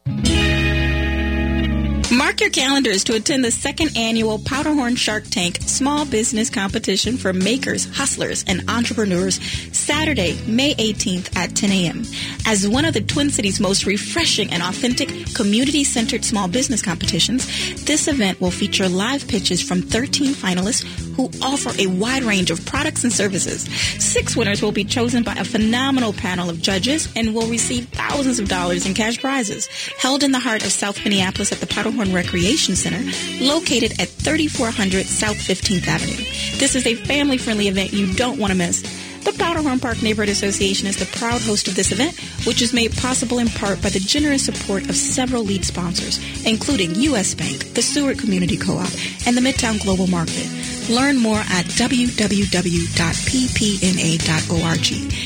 Mark 2.38 2.54
your 2.54 2.64
calendars 2.64 3.02
to 3.02 3.16
attend 3.16 3.44
the 3.44 3.50
second 3.50 3.96
annual 3.96 4.38
Powderhorn 4.38 4.94
Shark 4.94 5.24
Tank 5.24 5.58
Small 5.62 6.04
Business 6.04 6.50
Competition 6.50 7.16
for 7.16 7.32
makers, 7.32 7.86
hustlers, 7.96 8.44
and 8.46 8.62
entrepreneurs 8.70 9.40
Saturday, 9.76 10.38
May 10.46 10.72
18th 10.74 11.36
at 11.36 11.56
10 11.56 11.72
a.m. 11.72 12.04
As 12.46 12.68
one 12.68 12.84
of 12.84 12.94
the 12.94 13.00
Twin 13.00 13.30
Cities' 13.30 13.58
most 13.58 13.86
refreshing 13.86 14.52
and 14.52 14.62
authentic 14.62 15.08
community-centered 15.34 16.24
small 16.24 16.46
business 16.46 16.80
competitions, 16.80 17.44
this 17.84 18.06
event 18.06 18.40
will 18.40 18.52
feature 18.52 18.88
live 18.88 19.26
pitches 19.26 19.60
from 19.60 19.82
13 19.82 20.32
finalists 20.32 20.84
who 21.18 21.28
offer 21.42 21.72
a 21.80 21.88
wide 21.88 22.22
range 22.22 22.52
of 22.52 22.64
products 22.64 23.02
and 23.02 23.12
services. 23.12 23.62
Six 23.98 24.36
winners 24.36 24.62
will 24.62 24.70
be 24.70 24.84
chosen 24.84 25.24
by 25.24 25.34
a 25.34 25.44
phenomenal 25.44 26.12
panel 26.12 26.48
of 26.48 26.62
judges 26.62 27.12
and 27.16 27.34
will 27.34 27.48
receive 27.48 27.88
thousands 27.88 28.38
of 28.38 28.48
dollars 28.48 28.86
in 28.86 28.94
cash 28.94 29.20
prizes. 29.20 29.66
Held 29.98 30.22
in 30.22 30.30
the 30.30 30.38
heart 30.38 30.64
of 30.64 30.70
South 30.70 31.02
Minneapolis 31.02 31.50
at 31.50 31.58
the 31.58 31.66
Powderhorn 31.66 32.14
Recreation 32.28 32.76
Center, 32.76 33.00
located 33.42 33.92
at 33.98 34.08
3400 34.08 35.06
South 35.06 35.38
15th 35.38 35.86
Avenue. 35.86 36.26
This 36.58 36.74
is 36.74 36.86
a 36.86 36.94
family-friendly 36.94 37.68
event 37.68 37.94
you 37.94 38.12
don't 38.12 38.38
want 38.38 38.50
to 38.50 38.58
miss. 38.58 38.82
The 39.24 39.32
Powderhorn 39.32 39.80
Park 39.80 40.02
Neighborhood 40.02 40.28
Association 40.28 40.86
is 40.86 40.98
the 40.98 41.06
proud 41.18 41.40
host 41.40 41.68
of 41.68 41.74
this 41.74 41.90
event, 41.90 42.20
which 42.46 42.60
is 42.60 42.74
made 42.74 42.94
possible 42.98 43.38
in 43.38 43.48
part 43.48 43.80
by 43.80 43.88
the 43.88 43.98
generous 43.98 44.44
support 44.44 44.90
of 44.90 44.96
several 44.96 45.42
lead 45.42 45.64
sponsors, 45.64 46.20
including 46.44 46.94
U.S. 46.96 47.34
Bank, 47.34 47.72
the 47.72 47.80
Seward 47.80 48.18
Community 48.18 48.58
Co-op, 48.58 48.90
and 49.26 49.34
the 49.34 49.40
Midtown 49.40 49.82
Global 49.82 50.06
Market. 50.06 50.46
Learn 50.90 51.16
more 51.16 51.40
at 51.40 51.64
www.ppna.org. 51.64 52.28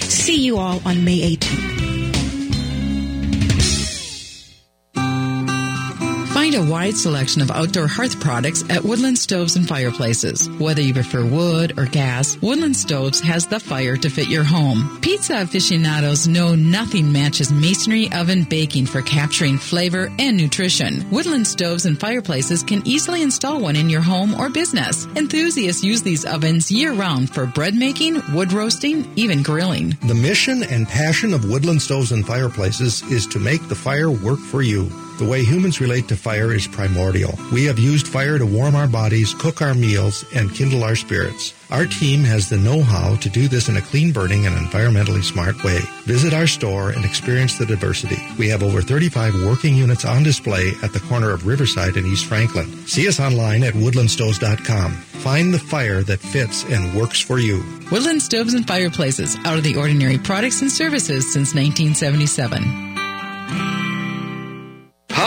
See 0.08 0.40
you 0.40 0.58
all 0.58 0.80
on 0.84 1.04
May 1.04 1.36
18th. 1.36 1.91
Find 6.52 6.68
a 6.68 6.70
wide 6.70 6.96
selection 6.98 7.40
of 7.40 7.50
outdoor 7.50 7.86
hearth 7.86 8.20
products 8.20 8.62
at 8.68 8.84
Woodland 8.84 9.16
Stoves 9.16 9.56
and 9.56 9.66
Fireplaces. 9.66 10.50
Whether 10.58 10.82
you 10.82 10.92
prefer 10.92 11.24
wood 11.24 11.78
or 11.78 11.86
gas, 11.86 12.36
Woodland 12.42 12.76
Stoves 12.76 13.20
has 13.20 13.46
the 13.46 13.58
fire 13.58 13.96
to 13.96 14.10
fit 14.10 14.28
your 14.28 14.44
home. 14.44 14.98
Pizza 15.00 15.40
aficionados 15.40 16.28
know 16.28 16.54
nothing 16.54 17.10
matches 17.10 17.50
masonry 17.50 18.12
oven 18.12 18.44
baking 18.44 18.84
for 18.84 19.00
capturing 19.00 19.56
flavor 19.56 20.12
and 20.18 20.36
nutrition. 20.36 21.08
Woodland 21.10 21.46
Stoves 21.46 21.86
and 21.86 21.98
Fireplaces 21.98 22.62
can 22.62 22.86
easily 22.86 23.22
install 23.22 23.58
one 23.58 23.76
in 23.76 23.88
your 23.88 24.02
home 24.02 24.38
or 24.38 24.50
business. 24.50 25.06
Enthusiasts 25.16 25.82
use 25.82 26.02
these 26.02 26.26
ovens 26.26 26.70
year 26.70 26.92
round 26.92 27.32
for 27.32 27.46
bread 27.46 27.74
making, 27.74 28.20
wood 28.34 28.52
roasting, 28.52 29.10
even 29.16 29.42
grilling. 29.42 29.96
The 30.02 30.14
mission 30.14 30.64
and 30.64 30.86
passion 30.86 31.32
of 31.32 31.48
Woodland 31.48 31.80
Stoves 31.80 32.12
and 32.12 32.26
Fireplaces 32.26 33.00
is 33.10 33.26
to 33.28 33.38
make 33.38 33.66
the 33.68 33.74
fire 33.74 34.10
work 34.10 34.38
for 34.38 34.60
you. 34.60 34.90
The 35.18 35.28
way 35.28 35.44
humans 35.44 35.80
relate 35.80 36.08
to 36.08 36.16
fire 36.16 36.52
is 36.52 36.66
primordial. 36.66 37.38
We 37.52 37.64
have 37.66 37.78
used 37.78 38.08
fire 38.08 38.38
to 38.38 38.46
warm 38.46 38.74
our 38.74 38.88
bodies, 38.88 39.34
cook 39.34 39.62
our 39.62 39.74
meals, 39.74 40.24
and 40.34 40.54
kindle 40.54 40.84
our 40.84 40.96
spirits. 40.96 41.54
Our 41.70 41.86
team 41.86 42.20
has 42.24 42.48
the 42.48 42.58
know-how 42.58 43.16
to 43.16 43.28
do 43.30 43.48
this 43.48 43.68
in 43.68 43.76
a 43.76 43.80
clean 43.80 44.12
burning 44.12 44.46
and 44.46 44.54
environmentally 44.54 45.24
smart 45.24 45.62
way. 45.64 45.78
Visit 46.04 46.34
our 46.34 46.46
store 46.46 46.90
and 46.90 47.04
experience 47.04 47.56
the 47.56 47.66
diversity. 47.66 48.18
We 48.38 48.48
have 48.48 48.62
over 48.62 48.82
35 48.82 49.34
working 49.46 49.74
units 49.74 50.04
on 50.04 50.22
display 50.22 50.72
at 50.82 50.92
the 50.92 51.00
corner 51.00 51.30
of 51.30 51.46
Riverside 51.46 51.96
and 51.96 52.06
East 52.06 52.26
Franklin. 52.26 52.66
See 52.86 53.08
us 53.08 53.20
online 53.20 53.62
at 53.62 53.74
woodlandstoves.com. 53.74 54.92
Find 54.92 55.54
the 55.54 55.58
fire 55.58 56.02
that 56.02 56.18
fits 56.18 56.64
and 56.64 56.94
works 56.94 57.20
for 57.20 57.38
you. 57.38 57.62
Woodland 57.90 58.22
Stoves 58.22 58.54
and 58.54 58.66
Fireplaces, 58.66 59.36
out 59.44 59.56
of 59.56 59.64
the 59.64 59.76
ordinary 59.76 60.18
products 60.18 60.60
and 60.60 60.70
services 60.70 61.32
since 61.32 61.54
1977. 61.54 62.91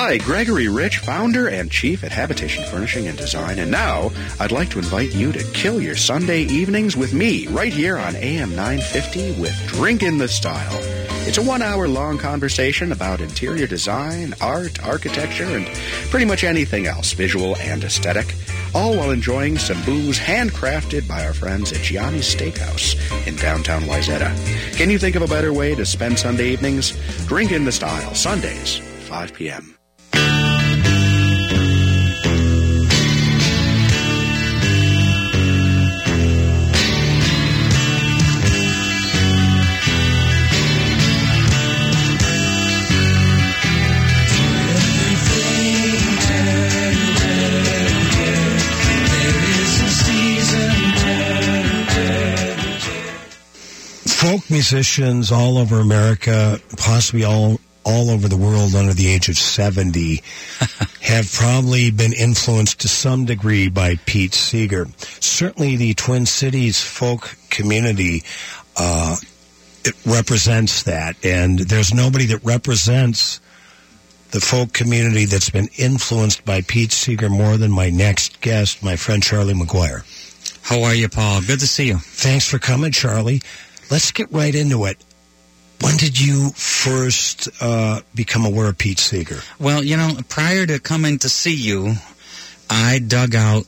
Hi, 0.08 0.20
Gregory 0.20 0.68
Rich, 0.68 1.00
founder 1.00 1.48
and 1.48 1.72
chief 1.72 2.04
at 2.04 2.12
Habitation 2.12 2.64
Furnishing 2.66 3.08
and 3.08 3.18
Design, 3.18 3.58
and 3.58 3.72
now 3.72 4.12
I'd 4.40 4.52
like 4.52 4.70
to 4.70 4.78
invite 4.78 5.16
you 5.16 5.32
to 5.32 5.44
kill 5.54 5.82
your 5.82 5.96
Sunday 5.96 6.42
evenings 6.42 6.96
with 6.96 7.12
me 7.12 7.48
right 7.48 7.74
here 7.74 7.98
on 7.98 8.16
AM 8.16 8.56
950 8.56 9.42
with 9.42 9.60
Drink 9.66 10.04
in 10.04 10.20
the 10.20 10.28
Style. 10.28 10.78
It's 11.28 11.40
a 11.40 11.42
one 11.42 11.64
hour 11.64 11.88
long 11.88 12.20
conversation 12.20 12.92
about 12.92 13.20
interior 13.20 13.66
design, 13.66 14.36
art, 14.42 14.80
architecture, 14.86 15.58
and 15.58 15.66
pretty 16.12 16.28
much 16.28 16.44
anything 16.44 16.86
else, 16.86 17.14
visual 17.14 17.56
and 17.56 17.84
aesthetic, 17.84 18.32
all 18.76 18.96
while 18.96 19.10
enjoying 19.10 19.58
some 19.58 19.82
booze 19.86 20.20
handcrafted 20.20 21.08
by 21.08 21.26
our 21.26 21.34
friends 21.34 21.72
at 21.72 21.80
Gianni's 21.80 22.32
Steakhouse 22.32 22.96
in 23.26 23.38
downtown 23.38 23.82
Wayzata. 23.86 24.32
Can 24.78 24.92
you 24.92 25.00
think 25.00 25.16
of 25.16 25.24
a 25.24 25.28
better 25.28 25.52
way 25.52 25.74
to 25.74 25.84
spend 25.84 26.20
Sunday 26.20 26.50
evenings? 26.50 26.96
Drink 27.26 27.52
in 27.52 27.66
the 27.66 27.72
Style, 27.72 28.14
Sundays, 28.14 28.78
5 29.08 29.34
p.m. 29.34 29.75
folk 54.46 54.52
musicians 54.52 55.32
all 55.32 55.58
over 55.58 55.80
America, 55.80 56.60
possibly 56.78 57.24
all 57.24 57.60
all 57.88 58.10
over 58.10 58.28
the 58.28 58.38
world 58.38 58.74
under 58.74 58.94
the 58.94 59.08
age 59.08 59.30
of 59.30 59.38
70 59.38 60.24
have 61.02 61.32
probably 61.32 61.92
been 61.92 62.14
influenced 62.14 62.80
to 62.80 62.88
some 62.88 63.26
degree 63.26 63.70
by 63.70 63.96
Pete 64.08 64.34
Seeger. 64.34 64.88
Certainly 64.98 65.76
the 65.76 65.94
Twin 65.94 66.26
Cities 66.26 66.82
folk 66.82 67.38
community 67.52 68.24
uh, 68.76 69.18
it 69.84 69.94
represents 70.04 70.82
that 70.84 71.16
and 71.24 71.60
there's 71.60 71.94
nobody 71.94 72.26
that 72.26 72.44
represents 72.44 73.40
the 74.32 74.42
folk 74.42 74.74
community 74.74 75.26
that's 75.26 75.52
been 75.52 75.70
influenced 75.78 76.44
by 76.44 76.62
Pete 76.62 76.92
Seeger 76.92 77.30
more 77.30 77.58
than 77.58 77.72
my 77.72 77.92
next 77.92 78.42
guest, 78.42 78.82
my 78.82 78.96
friend 78.96 79.22
Charlie 79.22 79.54
McGuire. 79.54 80.04
How 80.64 80.82
are 80.82 80.96
you, 80.96 81.08
Paul? 81.08 81.42
Good 81.42 81.60
to 81.60 81.68
see 81.68 81.86
you. 81.86 82.00
Thanks 82.00 82.50
for 82.50 82.58
coming, 82.58 82.92
Charlie. 82.92 83.44
Let's 83.90 84.12
get 84.12 84.32
right 84.32 84.54
into 84.54 84.86
it. 84.86 84.98
When 85.82 85.98
did 85.98 86.20
you 86.20 86.50
first 86.52 87.50
uh, 87.62 88.02
become 88.14 88.46
aware 88.46 88.68
of 88.68 88.78
Pete 88.78 89.00
Seeger? 89.00 89.40
Well, 89.60 89.84
you 89.84 89.98
know, 89.98 90.18
prior 90.30 90.66
to 90.66 90.80
coming 90.80 91.20
to 91.20 91.30
see 91.30 91.56
you, 91.56 91.96
I 92.70 93.00
dug 93.00 93.36
out 93.36 93.66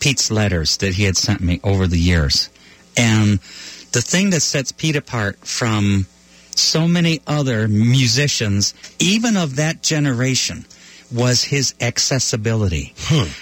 Pete's 0.00 0.30
letters 0.30 0.78
that 0.78 0.94
he 0.94 1.04
had 1.04 1.16
sent 1.16 1.40
me 1.40 1.60
over 1.62 1.86
the 1.86 1.98
years. 1.98 2.48
And 2.96 3.38
the 3.92 4.02
thing 4.02 4.30
that 4.30 4.40
sets 4.40 4.72
Pete 4.72 4.96
apart 4.96 5.38
from 5.46 6.06
so 6.56 6.88
many 6.88 7.20
other 7.26 7.68
musicians, 7.68 8.74
even 8.98 9.36
of 9.36 9.56
that 9.56 9.82
generation, 9.82 10.64
was 11.12 11.44
his 11.44 11.74
accessibility. 11.80 12.94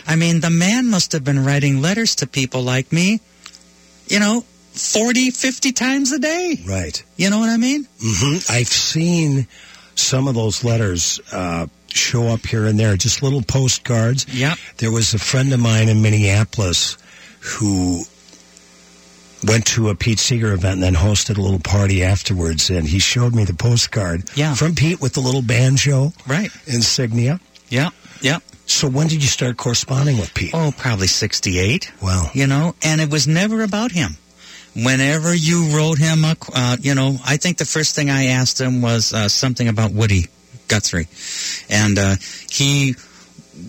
I 0.07 0.17
mean, 0.17 0.41
the 0.41 0.51
man 0.51 0.89
must 0.89 1.13
have 1.13 1.25
been 1.25 1.45
writing 1.45 1.81
letters 1.81 2.17
to 2.17 2.27
people 2.27 2.63
like 2.63 2.93
me, 2.93 3.21
you 4.09 4.19
know, 4.19 4.45
40, 4.73 5.31
50 5.31 5.73
times 5.73 6.13
a 6.13 6.19
day. 6.19 6.61
Right. 6.67 7.03
You 7.17 7.31
know 7.31 7.39
what 7.39 7.49
I 7.51 7.57
mean? 7.57 7.87
hmm 8.03 8.37
I've 8.51 8.69
seen 8.69 9.47
some 9.95 10.27
of 10.29 10.35
those 10.35 10.65
letters 10.65 11.21
uh, 11.33 11.67
show 11.89 12.29
up 12.29 12.47
here 12.47 12.67
and 12.67 12.79
there, 12.81 12.97
just 12.97 13.23
little 13.23 13.43
postcards. 13.43 14.27
Yep. 14.35 14.57
There 14.79 14.91
was 14.91 15.13
a 15.15 15.19
friend 15.19 15.53
of 15.53 15.61
mine 15.61 15.89
in 15.89 16.01
Minneapolis 16.03 16.97
who 17.41 18.03
went 19.45 19.67
to 19.67 19.89
a 19.91 19.95
Pete 19.95 20.19
Seeger 20.21 20.53
event 20.53 20.75
and 20.75 20.83
then 20.83 20.95
hosted 20.95 21.37
a 21.37 21.41
little 21.41 21.59
party 21.59 22.03
afterwards, 22.05 22.71
and 22.71 22.87
he 22.87 22.99
showed 23.01 23.35
me 23.35 23.45
the 23.45 23.55
postcard 23.55 24.25
Yeah. 24.37 24.55
from 24.55 24.75
Pete 24.75 25.01
with 25.01 25.15
the 25.15 25.21
little 25.21 25.43
banjo 25.43 26.13
Right. 26.27 26.51
insignia. 26.67 27.41
Yeah, 27.69 27.91
yeah. 28.21 28.39
So 28.67 28.89
when 28.89 29.09
did 29.09 29.21
you 29.23 29.29
start 29.29 29.57
corresponding 29.57 30.17
with 30.19 30.33
Pete? 30.35 30.53
Oh, 30.55 30.73
probably 30.77 31.09
68. 31.09 31.91
Wow. 32.01 32.31
You 32.33 32.47
know, 32.47 32.75
and 32.83 33.01
it 33.01 33.11
was 33.11 33.27
never 33.27 33.63
about 33.63 33.91
him. 33.93 34.17
Whenever 34.75 35.35
you 35.35 35.77
wrote 35.77 35.99
him, 35.99 36.25
a, 36.25 36.35
uh, 36.55 36.77
you 36.81 36.95
know, 36.95 37.17
I 37.25 37.37
think 37.37 37.59
the 37.59 37.67
first 37.67 37.95
thing 37.95 38.09
I 38.09 38.27
asked 38.27 38.61
him 38.61 38.81
was 38.81 39.13
uh, 39.13 39.29
something 39.29 39.69
about 39.69 39.93
Woody 39.93 40.29
Guthrie. 40.69 41.09
And 41.69 41.99
uh, 41.99 42.17
he 42.51 42.95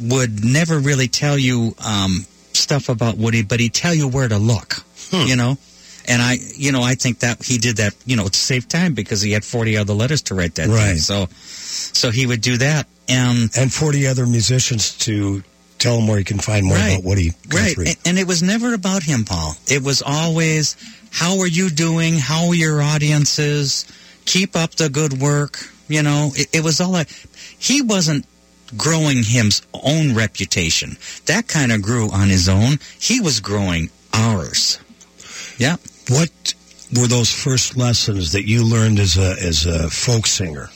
would 0.01 0.45
never 0.45 0.79
really 0.79 1.07
tell 1.09 1.37
you 1.37 1.75
um, 1.85 2.25
stuff 2.53 2.87
about 2.87 3.17
Woody, 3.17 3.43
but 3.43 3.59
he'd 3.59 3.73
tell 3.73 3.93
you 3.93 4.07
where 4.07 4.27
to 4.27 4.37
look, 4.37 4.85
you 5.27 5.35
know? 5.35 5.57
And 6.05 6.21
I, 6.21 6.37
you 6.55 6.71
know, 6.71 6.81
I 6.81 6.95
think 6.95 7.19
that 7.19 7.43
he 7.43 7.57
did 7.57 7.77
that, 7.77 7.95
you 8.05 8.15
know, 8.15 8.27
to 8.27 8.37
save 8.37 8.67
time 8.67 8.93
because 8.93 9.21
he 9.21 9.31
had 9.31 9.45
40 9.45 9.77
other 9.77 9.93
letters 9.93 10.21
to 10.23 10.35
write 10.35 10.55
that 10.55 10.67
day. 10.67 10.73
Right. 10.73 10.97
So, 10.97 11.27
so 11.31 12.11
he 12.11 12.25
would 12.25 12.41
do 12.41 12.57
that. 12.57 12.87
And 13.07 13.49
And 13.57 13.73
40 13.73 14.07
other 14.07 14.25
musicians 14.25 14.97
to 14.99 15.43
tell 15.83 15.97
him 15.99 16.07
where 16.07 16.17
he 16.17 16.23
can 16.23 16.39
find 16.39 16.65
more 16.65 16.77
Right. 16.77 16.93
about 16.93 17.03
Woody 17.03 17.31
Right. 17.53 17.75
Guthrie. 17.75 17.87
And, 17.87 17.97
and 18.05 18.19
it 18.19 18.25
was 18.27 18.41
never 18.41 18.73
about 18.73 19.03
him, 19.03 19.25
Paul. 19.25 19.55
It 19.67 19.83
was 19.83 20.01
always, 20.01 20.75
how 21.11 21.39
are 21.39 21.47
you 21.47 21.69
doing? 21.69 22.15
How 22.17 22.47
are 22.47 22.55
your 22.55 22.81
audiences? 22.81 23.85
Keep 24.25 24.55
up 24.55 24.75
the 24.75 24.89
good 24.89 25.13
work. 25.19 25.59
You 25.89 26.01
know, 26.01 26.31
it, 26.35 26.47
it 26.53 26.63
was 26.63 26.79
all 26.81 26.93
that. 26.93 27.09
He 27.59 27.81
wasn't 27.81 28.25
growing 28.77 29.17
his 29.23 29.61
own 29.73 30.15
reputation. 30.15 30.97
That 31.25 31.47
kind 31.47 31.71
of 31.71 31.81
grew 31.81 32.09
on 32.09 32.29
his 32.29 32.47
own. 32.49 32.79
He 32.99 33.19
was 33.21 33.39
growing 33.41 33.89
ours. 34.13 34.79
Yeah. 35.57 35.75
What 36.09 36.31
were 36.95 37.07
those 37.07 37.31
first 37.31 37.75
lessons 37.77 38.31
that 38.31 38.47
you 38.47 38.63
learned 38.65 38.99
as 38.99 39.17
a 39.17 39.35
as 39.41 39.65
a 39.65 39.89
folk 39.89 40.25
singer 40.27 40.69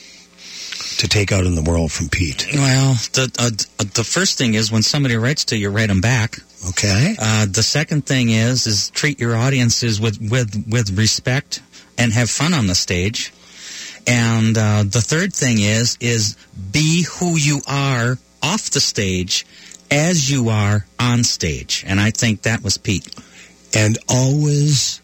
to 0.98 1.08
take 1.08 1.32
out 1.32 1.46
in 1.46 1.56
the 1.56 1.62
world 1.62 1.92
from 1.92 2.10
Pete? 2.10 2.48
Well, 2.54 2.94
the 3.14 3.32
uh, 3.40 3.84
the 3.94 4.04
first 4.04 4.38
thing 4.38 4.54
is 4.54 4.72
when 4.72 4.84
somebody 4.84 5.16
writes 5.16 5.46
to 5.46 5.58
you, 5.58 5.70
write 5.70 5.88
them 5.88 6.02
back. 6.02 6.38
Okay. 6.70 7.16
Uh, 7.20 7.46
the 7.46 7.64
second 7.64 8.06
thing 8.06 8.30
is 8.30 8.68
is 8.68 8.90
treat 8.92 9.20
your 9.20 9.36
audiences 9.36 10.02
with 10.02 10.20
with 10.20 10.66
with 10.70 10.98
respect 10.98 11.62
and 11.98 12.14
have 12.14 12.30
fun 12.30 12.54
on 12.54 12.68
the 12.68 12.76
stage. 12.76 13.34
And 14.06 14.58
uh, 14.58 14.84
the 14.84 15.02
third 15.02 15.34
thing 15.34 15.60
is 15.60 15.98
is 16.00 16.38
be 16.72 17.06
who 17.20 17.36
you 17.38 17.62
are 17.68 18.18
off 18.42 18.70
the 18.70 18.80
stage 18.80 19.46
as 19.92 20.30
you 20.30 20.50
are 20.50 20.86
on 21.00 21.24
stage. 21.24 21.84
And 21.88 22.00
I 22.00 22.12
think 22.12 22.44
that 22.44 22.64
was 22.64 22.78
Pete. 22.78 23.14
And 23.76 23.98
always 24.10 25.02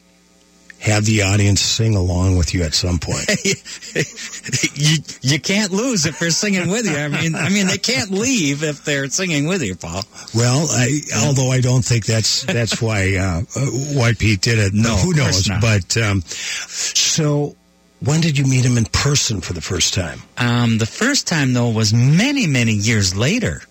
have 0.83 1.05
the 1.05 1.21
audience 1.21 1.61
sing 1.61 1.95
along 1.95 2.37
with 2.37 2.53
you 2.53 2.63
at 2.63 2.73
some 2.73 2.99
point. 2.99 3.25
you 4.75 4.97
you 5.21 5.39
can't 5.39 5.71
lose 5.71 6.05
if 6.05 6.19
they're 6.19 6.29
singing 6.29 6.69
with 6.69 6.85
you. 6.85 6.97
I 6.97 7.07
mean, 7.07 7.35
I 7.35 7.47
mean 7.49 7.67
they 7.67 7.77
can't 7.77 8.11
leave 8.11 8.63
if 8.63 8.83
they're 8.83 9.07
singing 9.07 9.47
with 9.47 9.63
you, 9.63 9.75
Paul. 9.75 10.03
Well, 10.35 10.67
I, 10.69 10.99
although 11.25 11.51
I 11.51 11.61
don't 11.61 11.85
think 11.85 12.05
that's 12.05 12.43
that's 12.43 12.81
why 12.81 13.15
uh, 13.15 13.43
uh, 13.55 13.65
why 13.95 14.13
Pete 14.13 14.41
did 14.41 14.59
it. 14.59 14.73
No, 14.73 14.95
who 14.97 15.13
knows? 15.13 15.47
But 15.61 15.95
um, 15.95 16.21
so, 16.27 17.55
when 18.01 18.19
did 18.19 18.37
you 18.37 18.43
meet 18.43 18.65
him 18.65 18.77
in 18.77 18.85
person 18.85 19.39
for 19.39 19.53
the 19.53 19.61
first 19.61 19.93
time? 19.93 20.21
Um, 20.37 20.79
the 20.79 20.85
first 20.85 21.27
time, 21.27 21.53
though, 21.53 21.69
was 21.69 21.93
many, 21.93 22.45
many 22.45 22.73
years 22.73 23.15
later. 23.15 23.61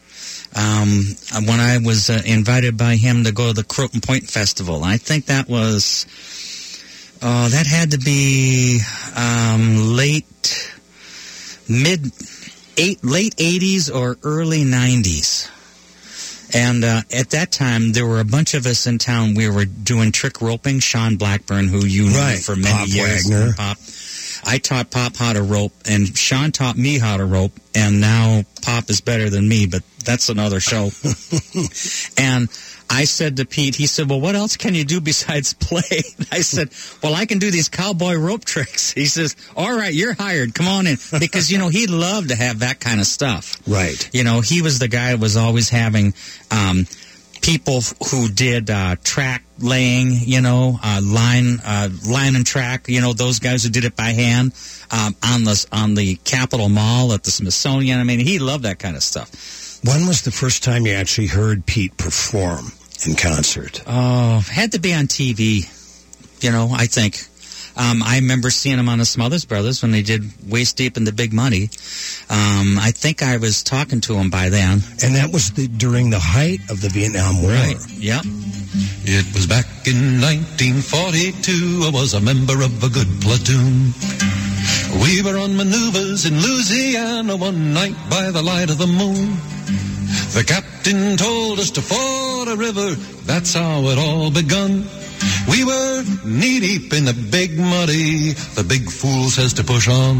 Um, 0.54 1.04
when 1.46 1.60
I 1.60 1.78
was 1.78 2.10
uh, 2.10 2.20
invited 2.26 2.76
by 2.76 2.96
him 2.96 3.24
to 3.24 3.32
go 3.32 3.48
to 3.48 3.52
the 3.54 3.64
Croton 3.64 4.02
Point 4.02 4.28
Festival. 4.28 4.84
I 4.84 4.98
think 4.98 5.26
that 5.26 5.48
was, 5.48 6.04
oh, 7.22 7.48
that 7.48 7.66
had 7.66 7.92
to 7.92 7.98
be 7.98 8.80
um, 9.16 9.96
late, 9.96 10.72
mid, 11.68 12.12
eight, 12.76 13.04
late 13.04 13.36
80s 13.36 13.94
or 13.94 14.16
early 14.22 14.64
90s. 14.64 15.48
And 16.54 16.84
uh, 16.84 17.00
at 17.14 17.30
that 17.30 17.50
time, 17.50 17.92
there 17.92 18.06
were 18.06 18.20
a 18.20 18.24
bunch 18.24 18.52
of 18.54 18.66
us 18.66 18.86
in 18.86 18.98
town. 18.98 19.34
We 19.34 19.48
were 19.48 19.64
doing 19.64 20.12
trick 20.12 20.42
roping. 20.42 20.80
Sean 20.80 21.16
Blackburn, 21.16 21.68
who 21.68 21.86
you 21.86 22.04
knew 22.04 22.36
for 22.36 22.56
many 22.56 22.76
Pop 22.76 22.88
years, 22.88 23.24
Wagner. 23.24 23.52
Pop. 23.54 23.78
I 24.44 24.58
taught 24.58 24.90
Pop 24.90 25.16
how 25.16 25.32
to 25.32 25.42
rope, 25.42 25.72
and 25.88 26.16
Sean 26.16 26.52
taught 26.52 26.76
me 26.76 26.98
how 26.98 27.16
to 27.16 27.24
rope. 27.24 27.52
And 27.74 28.00
now 28.00 28.44
Pop 28.62 28.90
is 28.90 29.00
better 29.00 29.30
than 29.30 29.48
me, 29.48 29.66
but 29.66 29.82
that's 30.04 30.28
another 30.28 30.60
show. 30.60 30.90
and 32.18 32.48
I 32.90 33.04
said 33.04 33.38
to 33.38 33.46
Pete, 33.46 33.74
he 33.74 33.86
said, 33.86 34.10
"Well, 34.10 34.20
what 34.20 34.34
else 34.34 34.56
can 34.58 34.74
you 34.74 34.84
do 34.84 35.00
besides 35.00 35.54
play?" 35.60 36.02
I 36.30 36.42
said, 36.42 36.70
"Well, 37.02 37.14
I 37.14 37.24
can 37.24 37.38
do 37.38 37.50
these 37.50 37.68
cowboy 37.68 38.14
rope 38.14 38.44
tricks." 38.44 38.92
He 38.92 39.06
says, 39.06 39.34
"All 39.56 39.74
right, 39.74 39.94
you're 39.94 40.14
hired. 40.14 40.54
Come 40.54 40.68
on 40.68 40.86
in," 40.86 40.98
because 41.18 41.50
you 41.50 41.58
know 41.58 41.68
he 41.68 41.86
loved 41.86 42.28
to 42.28 42.36
have 42.36 42.58
that 42.58 42.80
kind 42.80 43.00
of 43.00 43.06
stuff. 43.06 43.56
Right. 43.66 44.08
You 44.12 44.24
know, 44.24 44.40
he 44.40 44.60
was 44.60 44.78
the 44.78 44.88
guy 44.88 45.12
that 45.12 45.20
was 45.20 45.36
always 45.36 45.70
having 45.70 46.12
um, 46.50 46.86
people 47.42 47.80
who 48.10 48.28
did 48.28 48.70
uh, 48.70 48.96
track 49.04 49.44
laying, 49.58 50.12
you 50.12 50.40
know, 50.40 50.78
uh, 50.82 51.00
line 51.04 51.58
uh, 51.64 51.88
line 52.08 52.36
and 52.36 52.46
track, 52.46 52.88
you 52.88 53.00
know, 53.00 53.12
those 53.12 53.38
guys 53.38 53.64
who 53.64 53.70
did 53.70 53.84
it 53.84 53.96
by 53.96 54.10
hand 54.10 54.52
um, 54.90 55.14
on 55.22 55.44
the 55.44 55.66
on 55.72 55.94
the 55.94 56.16
Capitol 56.16 56.68
Mall 56.68 57.12
at 57.12 57.24
the 57.24 57.30
Smithsonian. 57.30 57.98
I 57.98 58.04
mean, 58.04 58.20
he 58.20 58.38
loved 58.38 58.64
that 58.64 58.78
kind 58.78 58.96
of 58.96 59.02
stuff. 59.02 59.30
When 59.84 60.06
was 60.06 60.22
the 60.22 60.30
first 60.30 60.62
time 60.62 60.86
you 60.86 60.92
actually 60.92 61.26
heard 61.26 61.66
Pete 61.66 61.96
perform 61.96 62.72
in 63.04 63.16
concert? 63.16 63.82
Oh, 63.86 64.38
had 64.50 64.72
to 64.72 64.78
be 64.78 64.94
on 64.94 65.06
TV. 65.06 65.68
You 66.42 66.52
know, 66.52 66.70
I 66.72 66.86
think. 66.86 67.20
Um, 67.76 68.02
I 68.02 68.16
remember 68.16 68.50
seeing 68.50 68.78
him 68.78 68.88
on 68.88 68.98
the 68.98 69.04
Smothers 69.04 69.44
Brothers 69.44 69.82
when 69.82 69.90
they 69.90 70.02
did 70.02 70.22
Waist 70.48 70.76
Deep 70.76 70.96
in 70.96 71.04
the 71.04 71.12
Big 71.12 71.32
Muddy. 71.32 71.70
Um, 72.28 72.78
I 72.78 72.92
think 72.94 73.22
I 73.22 73.38
was 73.38 73.62
talking 73.62 74.00
to 74.02 74.14
him 74.14 74.30
by 74.30 74.48
then. 74.50 74.80
And 75.02 75.14
that 75.16 75.30
was 75.32 75.52
the, 75.52 75.68
during 75.68 76.10
the 76.10 76.18
height 76.18 76.60
of 76.70 76.80
the 76.80 76.88
Vietnam 76.88 77.42
War. 77.42 77.52
Right. 77.52 77.76
Yep. 77.98 78.22
It 79.04 79.34
was 79.34 79.46
back 79.46 79.66
in 79.86 80.20
1942. 80.20 81.82
I 81.84 81.90
was 81.90 82.14
a 82.14 82.20
member 82.20 82.62
of 82.62 82.84
a 82.84 82.88
good 82.88 83.08
platoon. 83.20 83.92
We 85.00 85.22
were 85.22 85.38
on 85.38 85.56
maneuvers 85.56 86.26
in 86.26 86.34
Louisiana 86.40 87.36
one 87.36 87.72
night 87.72 87.96
by 88.08 88.30
the 88.30 88.42
light 88.42 88.70
of 88.70 88.78
the 88.78 88.86
moon. 88.86 89.36
The 90.36 90.44
captain 90.46 91.16
told 91.16 91.58
us 91.58 91.70
to 91.72 91.82
ford 91.82 92.48
a 92.48 92.56
river. 92.56 92.94
That's 93.24 93.54
how 93.54 93.80
it 93.88 93.98
all 93.98 94.30
begun. 94.30 94.84
We 95.48 95.64
were 95.64 96.04
knee 96.24 96.60
deep 96.60 96.92
in 96.92 97.04
the 97.04 97.14
big 97.30 97.58
muddy. 97.58 98.32
The 98.54 98.64
big 98.64 98.90
fool 98.90 99.28
says 99.28 99.54
to 99.54 99.64
push 99.64 99.88
on. 99.88 100.16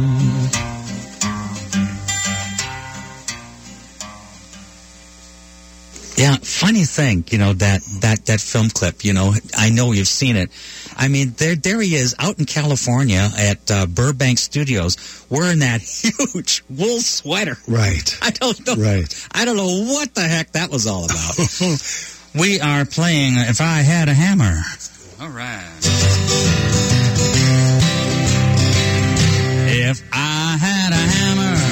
Yeah, 6.16 6.36
funny 6.36 6.84
thing, 6.84 7.24
you 7.30 7.38
know 7.38 7.52
that 7.54 7.80
that 8.00 8.26
that 8.26 8.40
film 8.40 8.70
clip. 8.70 9.04
You 9.04 9.12
know, 9.12 9.34
I 9.56 9.70
know 9.70 9.90
you've 9.90 10.06
seen 10.06 10.36
it. 10.36 10.50
I 10.96 11.08
mean, 11.08 11.32
there 11.36 11.56
there 11.56 11.80
he 11.80 11.96
is 11.96 12.14
out 12.18 12.38
in 12.38 12.44
California 12.44 13.28
at 13.36 13.68
uh, 13.70 13.86
Burbank 13.86 14.38
Studios, 14.38 15.26
wearing 15.30 15.60
that 15.60 15.80
huge 15.80 16.62
wool 16.70 17.00
sweater. 17.00 17.56
Right. 17.66 18.16
I 18.22 18.30
don't 18.30 18.66
know. 18.66 18.76
Right. 18.76 19.28
I 19.32 19.44
don't 19.44 19.56
know 19.56 19.92
what 19.92 20.14
the 20.14 20.20
heck 20.20 20.52
that 20.52 20.70
was 20.70 20.86
all 20.86 21.06
about. 21.06 22.34
we 22.40 22.60
are 22.60 22.84
playing 22.84 23.34
"If 23.38 23.60
I 23.60 23.78
Had 23.78 24.08
a 24.08 24.14
Hammer." 24.14 24.60
All 25.22 25.28
right. 25.28 25.78
If 29.68 30.02
I 30.12 30.56
had 30.58 30.92
a 30.92 30.96
hammer, 30.96 31.71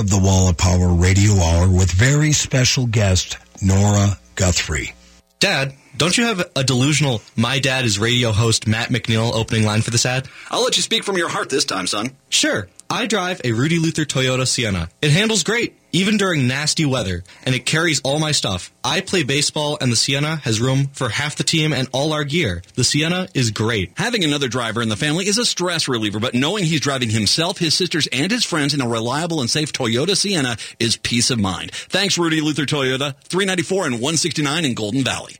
of 0.00 0.08
the 0.08 0.18
Wall 0.18 0.48
of 0.48 0.56
Power 0.56 0.94
Radio 0.94 1.34
Hour 1.34 1.68
with 1.68 1.90
very 1.92 2.32
special 2.32 2.86
guest 2.86 3.36
Nora 3.60 4.18
Guthrie. 4.34 4.94
Dad, 5.40 5.74
don't 5.94 6.16
you 6.16 6.24
have 6.24 6.50
a 6.56 6.64
delusional 6.64 7.20
My 7.36 7.58
Dad 7.58 7.84
is 7.84 7.98
radio 7.98 8.32
host 8.32 8.66
Matt 8.66 8.88
McNeil 8.88 9.30
opening 9.34 9.66
line 9.66 9.82
for 9.82 9.90
this 9.90 10.06
ad? 10.06 10.26
I'll 10.50 10.64
let 10.64 10.78
you 10.78 10.82
speak 10.82 11.04
from 11.04 11.18
your 11.18 11.28
heart 11.28 11.50
this 11.50 11.66
time, 11.66 11.86
son. 11.86 12.16
Sure. 12.30 12.66
I 12.88 13.06
drive 13.06 13.42
a 13.44 13.52
Rudy 13.52 13.78
Luther 13.78 14.06
Toyota 14.06 14.48
Sienna. 14.48 14.88
It 15.02 15.10
handles 15.10 15.44
great. 15.44 15.76
Even 15.92 16.16
during 16.16 16.46
nasty 16.46 16.84
weather, 16.84 17.22
and 17.44 17.54
it 17.54 17.66
carries 17.66 18.00
all 18.00 18.18
my 18.18 18.32
stuff. 18.32 18.72
I 18.82 19.00
play 19.00 19.22
baseball, 19.22 19.78
and 19.80 19.90
the 19.90 19.96
Sienna 19.96 20.36
has 20.36 20.60
room 20.60 20.88
for 20.92 21.08
half 21.08 21.36
the 21.36 21.44
team 21.44 21.72
and 21.72 21.88
all 21.92 22.12
our 22.12 22.24
gear. 22.24 22.62
The 22.74 22.84
Sienna 22.84 23.28
is 23.34 23.50
great. 23.50 23.92
Having 23.96 24.24
another 24.24 24.48
driver 24.48 24.82
in 24.82 24.88
the 24.88 24.96
family 24.96 25.26
is 25.26 25.38
a 25.38 25.44
stress 25.44 25.88
reliever, 25.88 26.20
but 26.20 26.34
knowing 26.34 26.64
he's 26.64 26.80
driving 26.80 27.10
himself, 27.10 27.58
his 27.58 27.74
sisters, 27.74 28.06
and 28.12 28.30
his 28.30 28.44
friends 28.44 28.74
in 28.74 28.80
a 28.80 28.88
reliable 28.88 29.40
and 29.40 29.50
safe 29.50 29.72
Toyota 29.72 30.16
Sienna 30.16 30.56
is 30.78 30.96
peace 30.96 31.30
of 31.30 31.38
mind. 31.38 31.72
Thanks, 31.72 32.18
Rudy 32.18 32.40
Luther 32.40 32.66
Toyota, 32.66 33.14
394 33.24 33.86
and 33.86 33.94
169 33.94 34.64
in 34.64 34.74
Golden 34.74 35.04
Valley. 35.04 35.36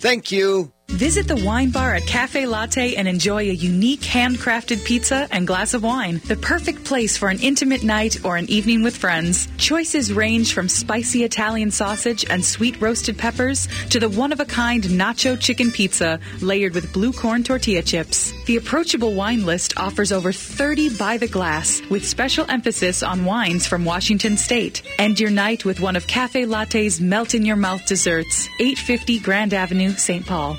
Thank 0.00 0.32
you. 0.32 0.72
Visit 0.94 1.28
the 1.28 1.44
wine 1.44 1.70
bar 1.70 1.94
at 1.94 2.06
Cafe 2.06 2.46
Latte 2.46 2.96
and 2.96 3.06
enjoy 3.06 3.48
a 3.48 3.54
unique 3.54 4.00
handcrafted 4.00 4.84
pizza 4.84 5.28
and 5.30 5.46
glass 5.46 5.72
of 5.72 5.84
wine. 5.84 6.20
The 6.26 6.36
perfect 6.36 6.84
place 6.84 7.16
for 7.16 7.28
an 7.28 7.38
intimate 7.38 7.84
night 7.84 8.24
or 8.24 8.36
an 8.36 8.50
evening 8.50 8.82
with 8.82 8.96
friends. 8.96 9.46
Choices 9.56 10.12
range 10.12 10.52
from 10.52 10.68
spicy 10.68 11.22
Italian 11.22 11.70
sausage 11.70 12.28
and 12.28 12.44
sweet 12.44 12.78
roasted 12.80 13.16
peppers 13.16 13.68
to 13.90 14.00
the 14.00 14.08
one 14.08 14.32
of 14.32 14.40
a 14.40 14.44
kind 14.44 14.82
nacho 14.82 15.38
chicken 15.38 15.70
pizza 15.70 16.18
layered 16.40 16.74
with 16.74 16.92
blue 16.92 17.12
corn 17.12 17.44
tortilla 17.44 17.82
chips. 17.82 18.32
The 18.46 18.56
approachable 18.56 19.14
wine 19.14 19.46
list 19.46 19.78
offers 19.78 20.10
over 20.10 20.32
30 20.32 20.98
by 20.98 21.18
the 21.18 21.28
glass 21.28 21.80
with 21.88 22.06
special 22.06 22.44
emphasis 22.50 23.04
on 23.04 23.24
wines 23.24 23.64
from 23.64 23.84
Washington 23.84 24.36
State. 24.36 24.82
End 24.98 25.20
your 25.20 25.30
night 25.30 25.64
with 25.64 25.80
one 25.80 25.94
of 25.94 26.08
Cafe 26.08 26.46
Latte's 26.46 27.00
melt 27.00 27.34
in 27.34 27.46
your 27.46 27.56
mouth 27.56 27.86
desserts. 27.86 28.48
850 28.58 29.20
Grand 29.20 29.54
Avenue, 29.54 29.92
St. 29.92 30.26
Paul. 30.26 30.58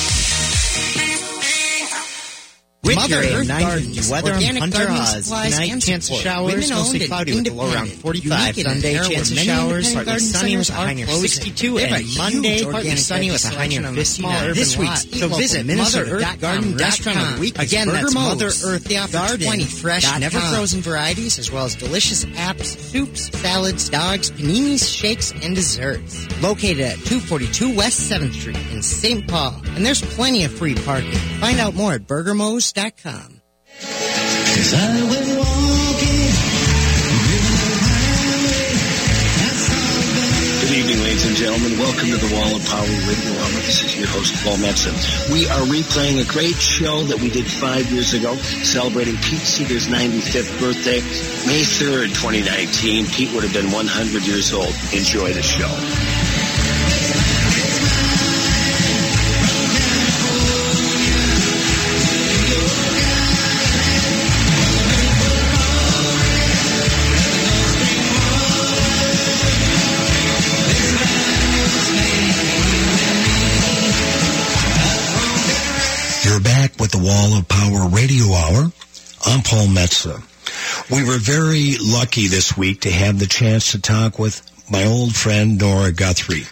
With 2.91 3.09
Mother 3.09 3.23
Earth 3.23 3.47
nine 3.47 3.61
Gardens, 3.61 4.09
weather, 4.09 4.33
organic 4.33 4.61
Hunter 4.61 4.77
gardening 4.79 4.99
Haas. 5.01 5.23
supplies 5.23 5.53
Tonight, 5.53 5.71
and 5.71 5.81
chance 5.81 6.09
of 6.09 6.15
showers, 6.17 6.69
mostly 6.69 7.07
cloudy 7.07 7.35
with 7.35 7.47
a 7.47 7.53
low 7.53 7.71
around 7.73 7.87
45. 7.87 8.57
Unique 8.57 8.57
in 8.57 8.67
an 8.67 8.81
Sunday, 8.81 9.15
chance 9.15 9.31
of 9.31 9.37
showers, 9.37 9.93
partly 9.93 10.05
garden 10.11 10.25
sunny 10.25 10.57
with 10.57 10.69
a 10.69 10.73
high 10.73 10.93
near 10.93 11.07
62, 11.07 11.77
and 11.79 12.05
Monday, 12.17 12.63
partly 12.65 12.95
sunny 12.97 13.31
with 13.31 13.45
a 13.45 13.47
high 13.47 13.67
near 13.67 13.85
on 13.87 13.97
a 13.97 14.03
small 14.03 14.31
59. 14.31 14.53
This 14.55 14.77
week's 14.77 15.19
So 15.19 15.29
visit 15.29 15.65
Minnesota 15.65 16.11
Earth 16.11 16.41
Garden 16.41 16.75
Restaurant 16.75 17.17
of 17.17 17.35
the 17.35 17.39
Week. 17.39 17.57
Again, 17.57 17.87
that's 17.87 18.13
Mother 18.13 18.47
Earth 18.47 18.83
They 18.83 18.97
offer 18.97 19.13
Garden 19.13 19.47
20 19.47 19.63
fresh, 19.63 20.19
never 20.19 20.39
frozen 20.39 20.81
varieties, 20.81 21.39
as 21.39 21.49
well 21.49 21.63
as 21.63 21.75
delicious 21.75 22.25
apps, 22.25 22.77
soups, 22.77 23.31
salads, 23.39 23.87
dogs, 23.87 24.31
paninis, 24.31 24.93
shakes, 24.93 25.31
and 25.31 25.55
desserts. 25.55 26.27
Located 26.41 26.81
at 26.81 26.97
242 27.05 27.73
West 27.73 28.11
7th 28.11 28.33
Street 28.33 28.57
in 28.73 28.81
St. 28.81 29.25
Paul. 29.29 29.61
And 29.75 29.85
there's 29.85 30.01
plenty 30.01 30.43
of 30.43 30.51
free 30.51 30.75
parking. 30.75 31.11
Find 31.39 31.57
out 31.59 31.73
more 31.73 31.93
at 31.93 32.01
burgermos.com. 32.01 32.80
Good 40.61 40.77
evening, 40.77 41.03
ladies 41.03 41.27
and 41.27 41.35
gentlemen. 41.35 41.77
Welcome 41.77 42.09
to 42.09 42.17
the 42.17 42.33
Wall 42.33 42.55
of 42.55 42.65
Power 42.65 42.81
Radio. 42.81 43.33
This 43.61 43.83
is 43.83 43.99
your 43.99 44.07
host, 44.07 44.33
Paul 44.43 44.57
Metsa. 44.57 44.89
We 45.31 45.45
are 45.45 45.61
replaying 45.69 46.21
a 46.21 46.33
great 46.33 46.55
show 46.55 47.03
that 47.03 47.19
we 47.19 47.29
did 47.29 47.45
five 47.45 47.91
years 47.91 48.13
ago, 48.13 48.35
celebrating 48.35 49.15
Pete 49.17 49.45
Seeger's 49.45 49.87
95th 49.87 50.59
birthday, 50.59 51.01
May 51.45 51.61
3rd, 51.61 52.09
2019. 52.17 53.05
Pete 53.07 53.31
would 53.35 53.43
have 53.43 53.53
been 53.53 53.69
100 53.69 54.25
years 54.25 54.53
old. 54.53 54.73
Enjoy 54.91 55.31
the 55.33 55.43
show. 55.43 55.69
Back 76.71 76.79
with 76.79 76.91
the 76.91 76.97
Wall 76.97 77.37
of 77.37 77.47
Power 77.47 77.87
Radio 77.89 78.25
Hour. 78.33 78.71
I'm 79.25 79.41
Paul 79.41 79.67
Metsa. 79.67 80.21
We 80.91 81.03
were 81.03 81.17
very 81.17 81.75
lucky 81.81 82.27
this 82.27 82.57
week 82.57 82.81
to 82.81 82.91
have 82.91 83.19
the 83.19 83.25
chance 83.25 83.71
to 83.71 83.81
talk 83.81 84.19
with 84.19 84.41
my 84.69 84.85
old 84.85 85.15
friend 85.15 85.59
Nora 85.59 85.91
Guthrie. 85.91 86.45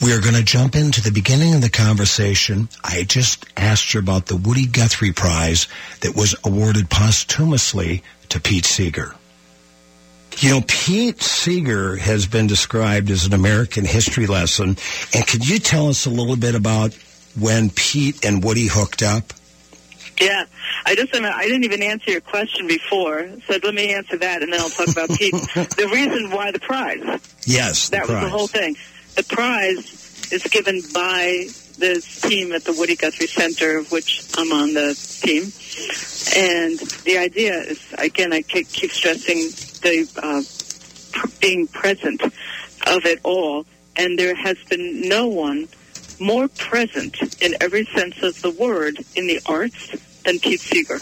We 0.00 0.12
are 0.12 0.20
going 0.20 0.34
to 0.34 0.42
jump 0.42 0.74
into 0.74 1.00
the 1.00 1.12
beginning 1.12 1.54
of 1.54 1.60
the 1.60 1.70
conversation. 1.70 2.68
I 2.82 3.04
just 3.04 3.46
asked 3.56 3.92
her 3.92 4.00
about 4.00 4.26
the 4.26 4.36
Woody 4.36 4.66
Guthrie 4.66 5.12
Prize 5.12 5.68
that 6.00 6.16
was 6.16 6.34
awarded 6.44 6.90
posthumously 6.90 8.02
to 8.30 8.40
Pete 8.40 8.64
Seeger. 8.64 9.14
You 10.38 10.50
know, 10.50 10.64
Pete 10.66 11.22
Seeger 11.22 11.96
has 11.96 12.26
been 12.26 12.46
described 12.46 13.10
as 13.10 13.26
an 13.26 13.34
American 13.34 13.84
history 13.84 14.26
lesson. 14.26 14.76
And 15.14 15.26
could 15.26 15.48
you 15.48 15.58
tell 15.58 15.88
us 15.88 16.06
a 16.06 16.10
little 16.10 16.36
bit 16.36 16.54
about 16.54 16.94
when 17.38 17.70
Pete 17.70 18.24
and 18.24 18.42
Woody 18.42 18.66
hooked 18.66 19.02
up? 19.02 19.32
Yeah, 20.20 20.44
I 20.84 20.94
just 20.94 21.14
I 21.14 21.42
didn't 21.44 21.64
even 21.64 21.82
answer 21.82 22.10
your 22.10 22.20
question 22.20 22.66
before, 22.66 23.28
so 23.46 23.58
let 23.62 23.74
me 23.74 23.94
answer 23.94 24.18
that, 24.18 24.42
and 24.42 24.52
then 24.52 24.60
I'll 24.60 24.70
talk 24.70 24.88
about 24.88 25.10
Pete. 25.10 25.32
the 25.54 25.90
reason 25.92 26.30
why 26.30 26.52
the 26.52 26.60
prize. 26.60 27.00
Yes, 27.46 27.88
the 27.88 27.96
that 27.96 28.08
was 28.08 28.20
the 28.20 28.28
whole 28.28 28.46
thing. 28.46 28.76
The 29.16 29.24
prize 29.24 30.32
is 30.32 30.42
given 30.44 30.80
by 30.94 31.46
this 31.78 32.20
team 32.20 32.52
at 32.52 32.64
the 32.64 32.72
Woody 32.72 32.96
Guthrie 32.96 33.26
Center, 33.26 33.78
of 33.78 33.90
which 33.90 34.24
I'm 34.36 34.52
on 34.52 34.74
the 34.74 34.94
team. 35.22 35.42
And 36.36 36.78
the 37.04 37.18
idea 37.18 37.54
is, 37.54 37.84
again, 37.98 38.32
I 38.32 38.42
keep 38.42 38.68
stressing 38.68 39.38
the 39.82 40.08
uh, 40.22 41.28
being 41.40 41.66
present 41.66 42.22
of 42.22 43.04
it 43.04 43.20
all 43.22 43.66
and 43.96 44.18
there 44.18 44.34
has 44.34 44.56
been 44.68 45.08
no 45.08 45.28
one 45.28 45.68
more 46.22 46.48
present 46.48 47.42
in 47.42 47.54
every 47.60 47.84
sense 47.86 48.22
of 48.22 48.40
the 48.42 48.50
word 48.50 48.98
in 49.14 49.26
the 49.26 49.40
arts 49.46 49.90
than 50.24 50.38
Pete 50.38 50.60
Seeger. 50.60 50.98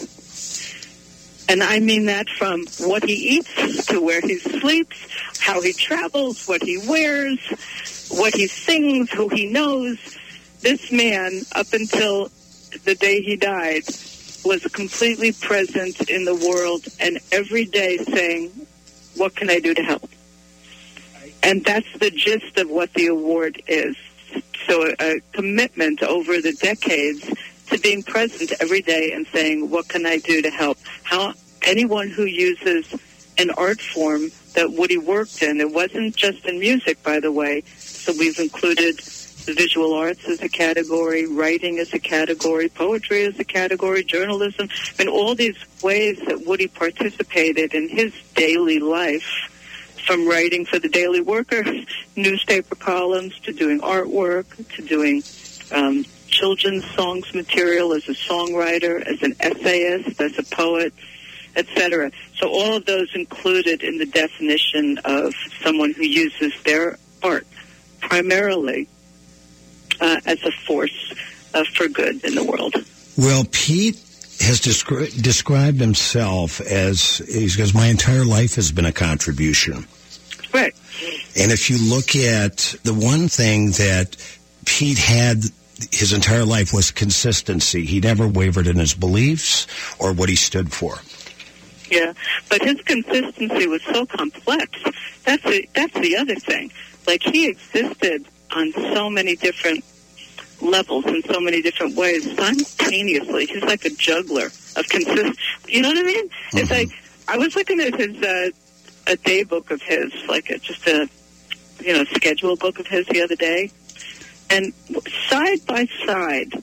And 1.51 1.61
I 1.61 1.79
mean 1.79 2.05
that 2.05 2.29
from 2.29 2.65
what 2.79 3.03
he 3.03 3.37
eats 3.37 3.85
to 3.87 3.99
where 3.99 4.21
he 4.21 4.39
sleeps, 4.39 4.97
how 5.39 5.61
he 5.61 5.73
travels, 5.73 6.47
what 6.47 6.63
he 6.63 6.77
wears, 6.87 7.39
what 8.09 8.33
he 8.33 8.47
sings, 8.47 9.11
who 9.11 9.27
he 9.27 9.47
knows. 9.47 9.97
This 10.61 10.91
man, 10.91 11.41
up 11.53 11.73
until 11.73 12.29
the 12.85 12.95
day 12.95 13.21
he 13.21 13.35
died, 13.35 13.83
was 14.45 14.63
completely 14.71 15.33
present 15.33 16.09
in 16.09 16.23
the 16.23 16.35
world 16.35 16.85
and 16.99 17.19
every 17.31 17.65
day 17.65 17.97
saying, 17.97 18.49
What 19.17 19.35
can 19.35 19.49
I 19.49 19.59
do 19.59 19.73
to 19.73 19.83
help? 19.83 20.09
And 21.43 21.65
that's 21.65 21.91
the 21.99 22.11
gist 22.11 22.57
of 22.57 22.69
what 22.69 22.93
the 22.93 23.07
award 23.07 23.61
is. 23.67 23.95
So 24.67 24.93
a, 24.99 25.19
commitment 25.31 26.03
over 26.03 26.39
the 26.41 26.53
decades 26.53 27.29
to 27.67 27.79
being 27.79 28.03
present 28.03 28.51
every 28.59 28.81
day 28.81 29.11
and 29.13 29.25
saying, 29.27 29.69
what 29.69 29.87
can 29.87 30.05
I 30.05 30.17
do 30.17 30.41
to 30.41 30.49
help? 30.49 30.77
How 31.03 31.33
anyone 31.63 32.09
who 32.09 32.25
uses 32.25 32.93
an 33.37 33.49
art 33.51 33.81
form 33.81 34.29
that 34.55 34.71
Woody 34.71 34.97
worked 34.97 35.41
in, 35.41 35.61
it 35.61 35.71
wasn't 35.71 36.15
just 36.15 36.45
in 36.45 36.59
music, 36.59 37.01
by 37.03 37.19
the 37.19 37.31
way. 37.31 37.63
So 37.77 38.13
we've 38.17 38.37
included 38.39 38.97
the 39.45 39.53
visual 39.53 39.93
arts 39.93 40.25
as 40.27 40.41
a 40.41 40.49
category, 40.49 41.25
writing 41.25 41.79
as 41.79 41.93
a 41.93 41.99
category, 41.99 42.69
poetry 42.69 43.23
as 43.23 43.39
a 43.39 43.43
category, 43.43 44.03
journalism, 44.03 44.69
and 44.99 45.09
all 45.09 45.33
these 45.33 45.57
ways 45.81 46.19
that 46.27 46.45
Woody 46.45 46.67
participated 46.67 47.73
in 47.73 47.89
his 47.89 48.13
daily 48.35 48.79
life 48.79 49.50
from 50.01 50.27
writing 50.27 50.65
for 50.65 50.79
the 50.79 50.89
Daily 50.89 51.21
Worker, 51.21 51.63
newspaper 52.15 52.75
columns, 52.75 53.39
to 53.41 53.53
doing 53.53 53.79
artwork, 53.81 54.45
to 54.75 54.81
doing 54.81 55.23
um, 55.71 56.05
children's 56.27 56.85
songs 56.91 57.33
material 57.33 57.93
as 57.93 58.07
a 58.07 58.13
songwriter, 58.13 59.01
as 59.01 59.21
an 59.21 59.35
essayist, 59.39 60.19
as 60.19 60.37
a 60.37 60.43
poet, 60.43 60.93
etc. 61.55 62.11
So 62.35 62.49
all 62.49 62.75
of 62.77 62.85
those 62.85 63.09
included 63.13 63.83
in 63.83 63.97
the 63.97 64.05
definition 64.05 64.97
of 64.99 65.33
someone 65.63 65.93
who 65.93 66.03
uses 66.03 66.53
their 66.63 66.97
art 67.21 67.45
primarily 67.99 68.87
uh, 69.99 70.19
as 70.25 70.43
a 70.43 70.51
force 70.65 71.13
uh, 71.53 71.63
for 71.75 71.87
good 71.87 72.23
in 72.23 72.35
the 72.35 72.43
world. 72.43 72.75
Well, 73.17 73.45
Pete 73.51 73.99
has 74.41 74.59
descri- 74.59 75.21
described 75.21 75.79
himself 75.79 76.59
as 76.61 77.17
he 77.27 77.47
goes, 77.55 77.73
"My 77.73 77.87
entire 77.87 78.25
life 78.25 78.55
has 78.55 78.71
been 78.71 78.85
a 78.85 78.91
contribution." 78.91 79.85
Right. 80.53 80.75
And 81.37 81.51
if 81.51 81.69
you 81.69 81.77
look 81.77 82.15
at 82.15 82.75
the 82.83 82.93
one 82.93 83.29
thing 83.29 83.71
that 83.71 84.17
Pete 84.65 84.97
had 84.97 85.45
his 85.91 86.13
entire 86.13 86.45
life 86.45 86.73
was 86.73 86.91
consistency. 86.91 87.85
He 87.85 87.99
never 87.99 88.27
wavered 88.27 88.67
in 88.67 88.77
his 88.77 88.93
beliefs 88.93 89.65
or 89.99 90.13
what 90.13 90.29
he 90.29 90.35
stood 90.35 90.71
for. 90.71 90.99
Yeah, 91.89 92.13
but 92.49 92.61
his 92.61 92.79
consistency 92.81 93.67
was 93.67 93.81
so 93.83 94.05
complex. 94.05 94.69
That's 95.25 95.43
the 95.43 95.67
that's 95.73 95.93
the 95.93 96.15
other 96.17 96.35
thing. 96.35 96.71
Like 97.07 97.21
he 97.23 97.47
existed 97.47 98.25
on 98.51 98.71
so 98.73 99.09
many 99.09 99.35
different 99.35 99.83
levels 100.61 101.05
in 101.05 101.23
so 101.23 101.39
many 101.39 101.61
different 101.61 101.95
ways 101.95 102.23
simultaneously. 102.35 103.45
He's 103.45 103.63
like 103.63 103.85
a 103.85 103.89
juggler 103.89 104.47
of 104.75 104.87
consist. 104.89 105.39
You 105.67 105.81
know 105.81 105.89
what 105.89 105.97
I 105.97 106.03
mean? 106.03 106.29
It's 106.53 106.71
like 106.71 106.89
I 107.27 107.37
was 107.37 107.55
looking 107.55 107.79
at 107.79 107.95
his 107.95 108.21
uh, 108.21 108.49
a 109.07 109.15
day 109.17 109.43
book 109.43 109.71
of 109.71 109.81
his, 109.81 110.13
like 110.27 110.49
a, 110.49 110.57
just 110.59 110.85
a 110.87 111.09
you 111.81 111.93
know 111.93 112.03
schedule 112.05 112.55
book 112.55 112.79
of 112.79 112.87
his 112.87 113.05
the 113.07 113.21
other 113.21 113.35
day, 113.35 113.71
and 114.49 114.73
side 115.29 115.65
by 115.65 115.87
side 116.05 116.53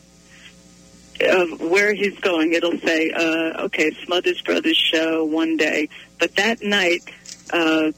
of 1.20 1.60
where 1.60 1.92
he's 1.94 2.18
going, 2.20 2.52
it'll 2.52 2.78
say, 2.78 3.10
uh, 3.10 3.64
okay, 3.64 3.90
Smothers 4.04 4.40
Brothers 4.42 4.76
show 4.76 5.24
one 5.24 5.56
day, 5.56 5.88
but 6.18 6.36
that 6.36 6.62
night, 6.62 7.02
uh, 7.52 7.92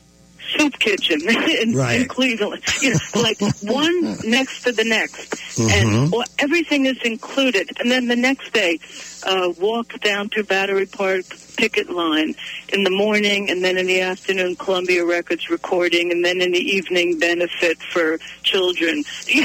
Soup 0.56 0.76
Kitchen 0.78 1.20
in, 1.28 1.74
Right. 1.74 2.00
in 2.02 2.08
Cleveland. 2.08 2.62
You 2.82 2.90
know, 2.94 2.98
like 3.22 3.38
one 3.62 4.18
next 4.24 4.62
to 4.64 4.72
the 4.72 4.84
next, 4.84 5.30
Mhm. 5.56 5.70
and 5.72 6.12
well, 6.12 6.24
everything 6.38 6.86
is 6.86 6.98
included. 7.04 7.70
And 7.78 7.90
then 7.90 8.06
the 8.08 8.16
next 8.16 8.52
day, 8.52 8.78
uh, 9.24 9.52
walk 9.58 9.98
down 10.00 10.28
to 10.30 10.42
Battery 10.44 10.86
Park 10.86 11.24
picket 11.56 11.90
line 11.90 12.34
in 12.72 12.84
the 12.84 12.90
morning, 12.90 13.50
and 13.50 13.62
then 13.62 13.76
in 13.76 13.86
the 13.86 14.00
afternoon, 14.00 14.56
Columbia 14.56 15.04
Records 15.04 15.50
recording, 15.50 16.10
and 16.10 16.24
then 16.24 16.40
in 16.40 16.52
the 16.52 16.58
evening, 16.58 17.18
benefit 17.18 17.78
for 17.92 18.18
children. 18.42 19.04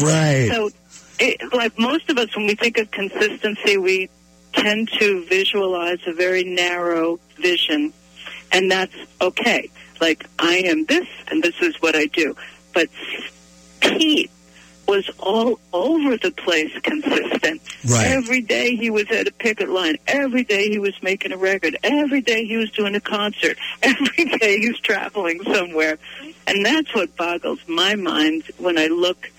Right. 0.00 0.48
So, 0.52 0.70
it, 1.18 1.40
like 1.52 1.78
most 1.78 2.08
of 2.10 2.18
us, 2.18 2.34
when 2.36 2.46
we 2.46 2.54
think 2.54 2.78
of 2.78 2.90
consistency, 2.90 3.78
we 3.78 4.08
tend 4.52 4.90
to 4.98 5.24
visualize 5.26 5.98
a 6.06 6.12
very 6.12 6.44
narrow 6.44 7.18
vision, 7.38 7.92
and 8.52 8.70
that's 8.70 8.94
okay. 9.20 9.70
Like, 10.00 10.26
I 10.38 10.56
am 10.58 10.84
this, 10.84 11.06
and 11.28 11.42
this 11.42 11.54
is 11.60 11.80
what 11.80 11.96
I 11.96 12.06
do. 12.06 12.36
But 12.72 12.88
Pete 13.80 14.30
was 14.86 15.10
all 15.18 15.58
over 15.72 16.16
the 16.16 16.30
place 16.30 16.72
consistent. 16.82 17.60
Right. 17.84 18.06
Every 18.06 18.40
day 18.40 18.76
he 18.76 18.90
was 18.90 19.10
at 19.10 19.26
a 19.26 19.32
picket 19.32 19.68
line. 19.68 19.96
Every 20.06 20.44
day 20.44 20.68
he 20.68 20.78
was 20.78 20.94
making 21.02 21.32
a 21.32 21.36
record. 21.36 21.76
Every 21.82 22.20
day 22.20 22.44
he 22.44 22.56
was 22.56 22.70
doing 22.70 22.94
a 22.94 23.00
concert. 23.00 23.58
Every 23.82 24.24
day 24.38 24.58
he 24.58 24.68
was 24.68 24.78
traveling 24.80 25.42
somewhere. 25.42 25.98
And 26.46 26.64
that's 26.64 26.94
what 26.94 27.16
boggles 27.16 27.58
my 27.66 27.94
mind 27.96 28.44
when 28.58 28.78
I 28.78 28.86
look, 28.86 29.30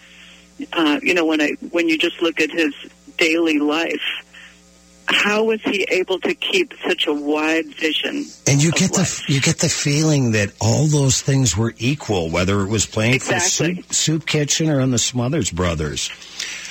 uh, 0.74 1.00
you 1.02 1.14
know, 1.14 1.26
when 1.26 1.42
I 1.42 1.52
when 1.72 1.88
you 1.88 1.98
just 1.98 2.22
look 2.22 2.42
at 2.42 2.52
his 2.52 2.74
daily 3.18 3.60
life. 3.60 4.02
How 5.10 5.46
was 5.46 5.62
he 5.62 5.84
able 5.90 6.20
to 6.20 6.36
keep 6.36 6.74
such 6.86 7.08
a 7.08 7.14
wide 7.14 7.68
vision? 7.76 8.26
And 8.46 8.62
you 8.62 8.72
get 8.72 8.92
life? 8.98 9.26
the 9.26 9.34
you 9.34 9.40
get 9.42 9.60
the 9.60 9.70
feeling 9.70 10.32
that 10.34 10.52
all 10.60 10.86
those 10.88 11.22
things 11.22 11.56
were 11.56 11.74
equal, 11.78 12.30
whether 12.30 12.62
it 12.62 12.68
was 12.68 12.86
playing 12.86 13.20
for 13.20 13.34
Exactly. 13.36 13.76
Soup, 13.76 13.94
Soup 13.94 14.26
Kitchen 14.26 14.70
or 14.70 14.82
on 14.82 14.92
the 14.92 15.00
Smothers 15.00 15.50
Brothers. 15.50 16.10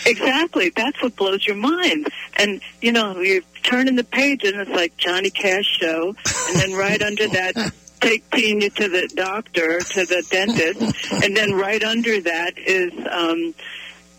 Exactly. 0.07 0.69
That's 0.69 1.03
what 1.03 1.17
blows 1.17 1.47
your 1.47 1.57
mind. 1.57 2.09
And, 2.37 2.61
you 2.81 2.93
know, 2.93 3.19
you're 3.21 3.43
turning 3.65 3.97
the 3.97 4.05
page 4.05 4.45
and 4.45 4.57
it's 4.61 4.71
like 4.71 4.97
Johnny 4.97 5.31
Cash 5.31 5.65
show. 5.81 6.15
And 6.49 6.61
then 6.61 6.73
right 6.75 7.03
under 7.03 7.27
that, 7.29 7.73
take 8.01 8.31
Tina 8.31 8.71
to 8.71 8.89
the 8.89 9.11
doctor, 9.15 9.81
to 9.81 10.05
the 10.05 10.25
dentist. 10.31 11.13
And 11.25 11.37
then 11.37 11.55
right 11.55 11.83
under 11.83 12.21
that 12.21 12.57
is, 12.59 12.93
um, 13.11 13.55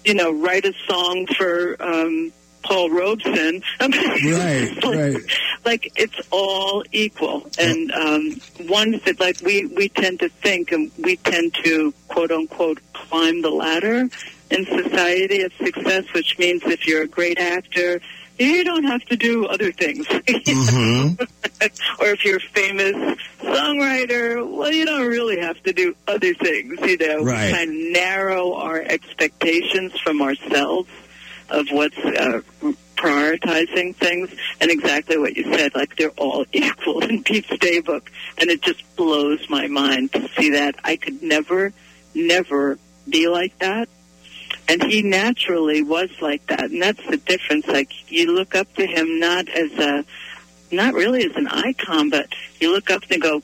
you 0.03 0.13
know, 0.13 0.31
write 0.31 0.65
a 0.65 0.73
song 0.87 1.27
for, 1.27 1.81
um, 1.81 2.33
Paul 2.67 2.89
Robeson. 2.89 3.61
Right, 3.79 4.83
right. 4.83 5.17
like 5.65 5.91
it's 5.95 6.19
all 6.31 6.83
equal 6.91 7.49
and 7.57 7.91
um 7.91 8.41
ones 8.67 9.01
that 9.05 9.19
like 9.19 9.39
we 9.41 9.65
we 9.67 9.87
tend 9.89 10.19
to 10.19 10.29
think 10.29 10.71
and 10.71 10.91
we 10.97 11.15
tend 11.17 11.53
to 11.63 11.93
quote 12.09 12.31
unquote 12.31 12.79
climb 12.93 13.41
the 13.41 13.49
ladder 13.49 14.09
in 14.51 14.65
society 14.65 15.41
of 15.43 15.51
success 15.53 16.03
which 16.13 16.37
means 16.37 16.61
if 16.65 16.85
you're 16.87 17.03
a 17.03 17.07
great 17.07 17.39
actor 17.39 18.01
you 18.39 18.63
don't 18.63 18.83
have 18.83 19.03
to 19.05 19.15
do 19.15 19.45
other 19.45 19.71
things 19.71 20.05
Mm-hmm. 20.07 21.23
or 22.01 22.07
if 22.09 22.23
you're 22.25 22.37
a 22.37 22.49
famous 22.53 22.95
songwriter 23.41 24.45
well 24.49 24.71
you 24.71 24.85
don't 24.85 25.07
really 25.07 25.39
have 25.39 25.61
to 25.63 25.73
do 25.73 25.95
other 26.07 26.33
things 26.33 26.79
you 26.81 26.97
know 26.97 27.23
Right. 27.23 27.53
kind 27.53 27.69
of 27.69 27.75
narrow 27.93 28.53
our 28.55 28.79
expectations 28.81 29.93
from 30.03 30.21
ourselves 30.21 30.89
of 31.49 31.67
what's 31.69 31.97
uh, 31.97 32.41
prioritizing 32.97 33.95
things 33.95 34.29
and 34.59 34.71
exactly 34.71 35.17
what 35.17 35.37
you 35.37 35.43
said 35.53 35.73
like 35.75 35.95
they're 35.95 36.09
all 36.11 36.45
equal 36.51 36.99
in 37.03 37.23
pete's 37.23 37.47
daybook 37.49 38.07
and 38.39 38.49
it 38.49 38.61
just 38.61 38.83
blows 38.95 39.47
my 39.49 39.67
mind 39.67 40.11
to 40.11 40.27
see 40.29 40.51
that. 40.51 40.75
I 40.83 40.97
could 40.97 41.21
never 41.21 41.71
never 42.13 42.77
be 43.07 43.29
like 43.29 43.57
that. 43.59 43.87
And 44.67 44.83
he 44.83 45.01
naturally 45.01 45.81
was 45.81 46.09
like 46.21 46.45
that 46.47 46.71
and 46.71 46.81
that's 46.81 47.05
the 47.07 47.17
difference. 47.17 47.67
Like 47.67 48.11
you 48.11 48.33
look 48.33 48.55
up 48.55 48.73
to 48.75 48.85
him 48.85 49.19
not 49.19 49.47
as 49.47 49.71
a 49.73 50.05
not 50.71 50.93
really 50.93 51.23
as 51.23 51.35
an 51.35 51.47
icon 51.47 52.09
but 52.09 52.33
you 52.59 52.73
look 52.73 52.89
up 52.89 53.03
and 53.09 53.21
go 53.21 53.41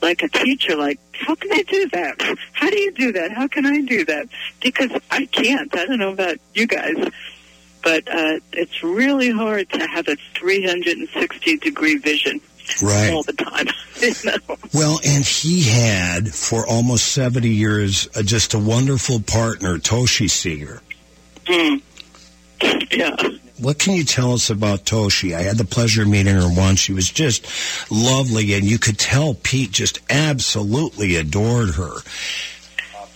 like 0.00 0.22
a 0.22 0.28
teacher 0.28 0.76
like 0.76 0.98
how 1.12 1.34
can 1.34 1.52
i 1.52 1.62
do 1.62 1.88
that 1.88 2.14
how 2.52 2.70
do 2.70 2.78
you 2.78 2.92
do 2.92 3.12
that 3.12 3.30
how 3.32 3.46
can 3.48 3.66
i 3.66 3.80
do 3.82 4.04
that 4.04 4.28
because 4.62 4.90
i 5.10 5.24
can't 5.26 5.74
i 5.76 5.84
don't 5.86 5.98
know 5.98 6.12
about 6.12 6.36
you 6.54 6.66
guys 6.66 6.96
but 7.82 8.06
uh, 8.08 8.38
it's 8.52 8.82
really 8.82 9.30
hard 9.30 9.68
to 9.70 9.86
have 9.86 10.08
a 10.08 10.16
360 10.34 11.56
degree 11.58 11.96
vision 11.96 12.40
Right. 12.82 13.10
all 13.14 13.22
the 13.22 13.32
time. 13.32 13.66
you 14.02 14.12
know? 14.24 14.56
Well, 14.74 15.00
and 15.02 15.24
he 15.24 15.62
had 15.62 16.28
for 16.34 16.66
almost 16.66 17.12
70 17.12 17.48
years 17.48 18.08
uh, 18.14 18.22
just 18.22 18.52
a 18.52 18.58
wonderful 18.58 19.20
partner, 19.20 19.78
Toshi 19.78 20.28
Seeger. 20.28 20.82
Mm. 21.46 21.80
Yeah. 22.92 23.16
What 23.60 23.78
can 23.78 23.94
you 23.94 24.04
tell 24.04 24.32
us 24.34 24.50
about 24.50 24.84
Toshi? 24.84 25.34
I 25.36 25.42
had 25.42 25.56
the 25.58 25.64
pleasure 25.64 26.02
of 26.02 26.08
meeting 26.08 26.34
her 26.34 26.48
once. 26.52 26.78
She 26.78 26.92
was 26.92 27.10
just 27.10 27.46
lovely, 27.90 28.54
and 28.54 28.64
you 28.64 28.78
could 28.78 28.98
tell 28.98 29.34
Pete 29.34 29.72
just 29.72 29.98
absolutely 30.10 31.16
adored 31.16 31.70
her. 31.74 31.92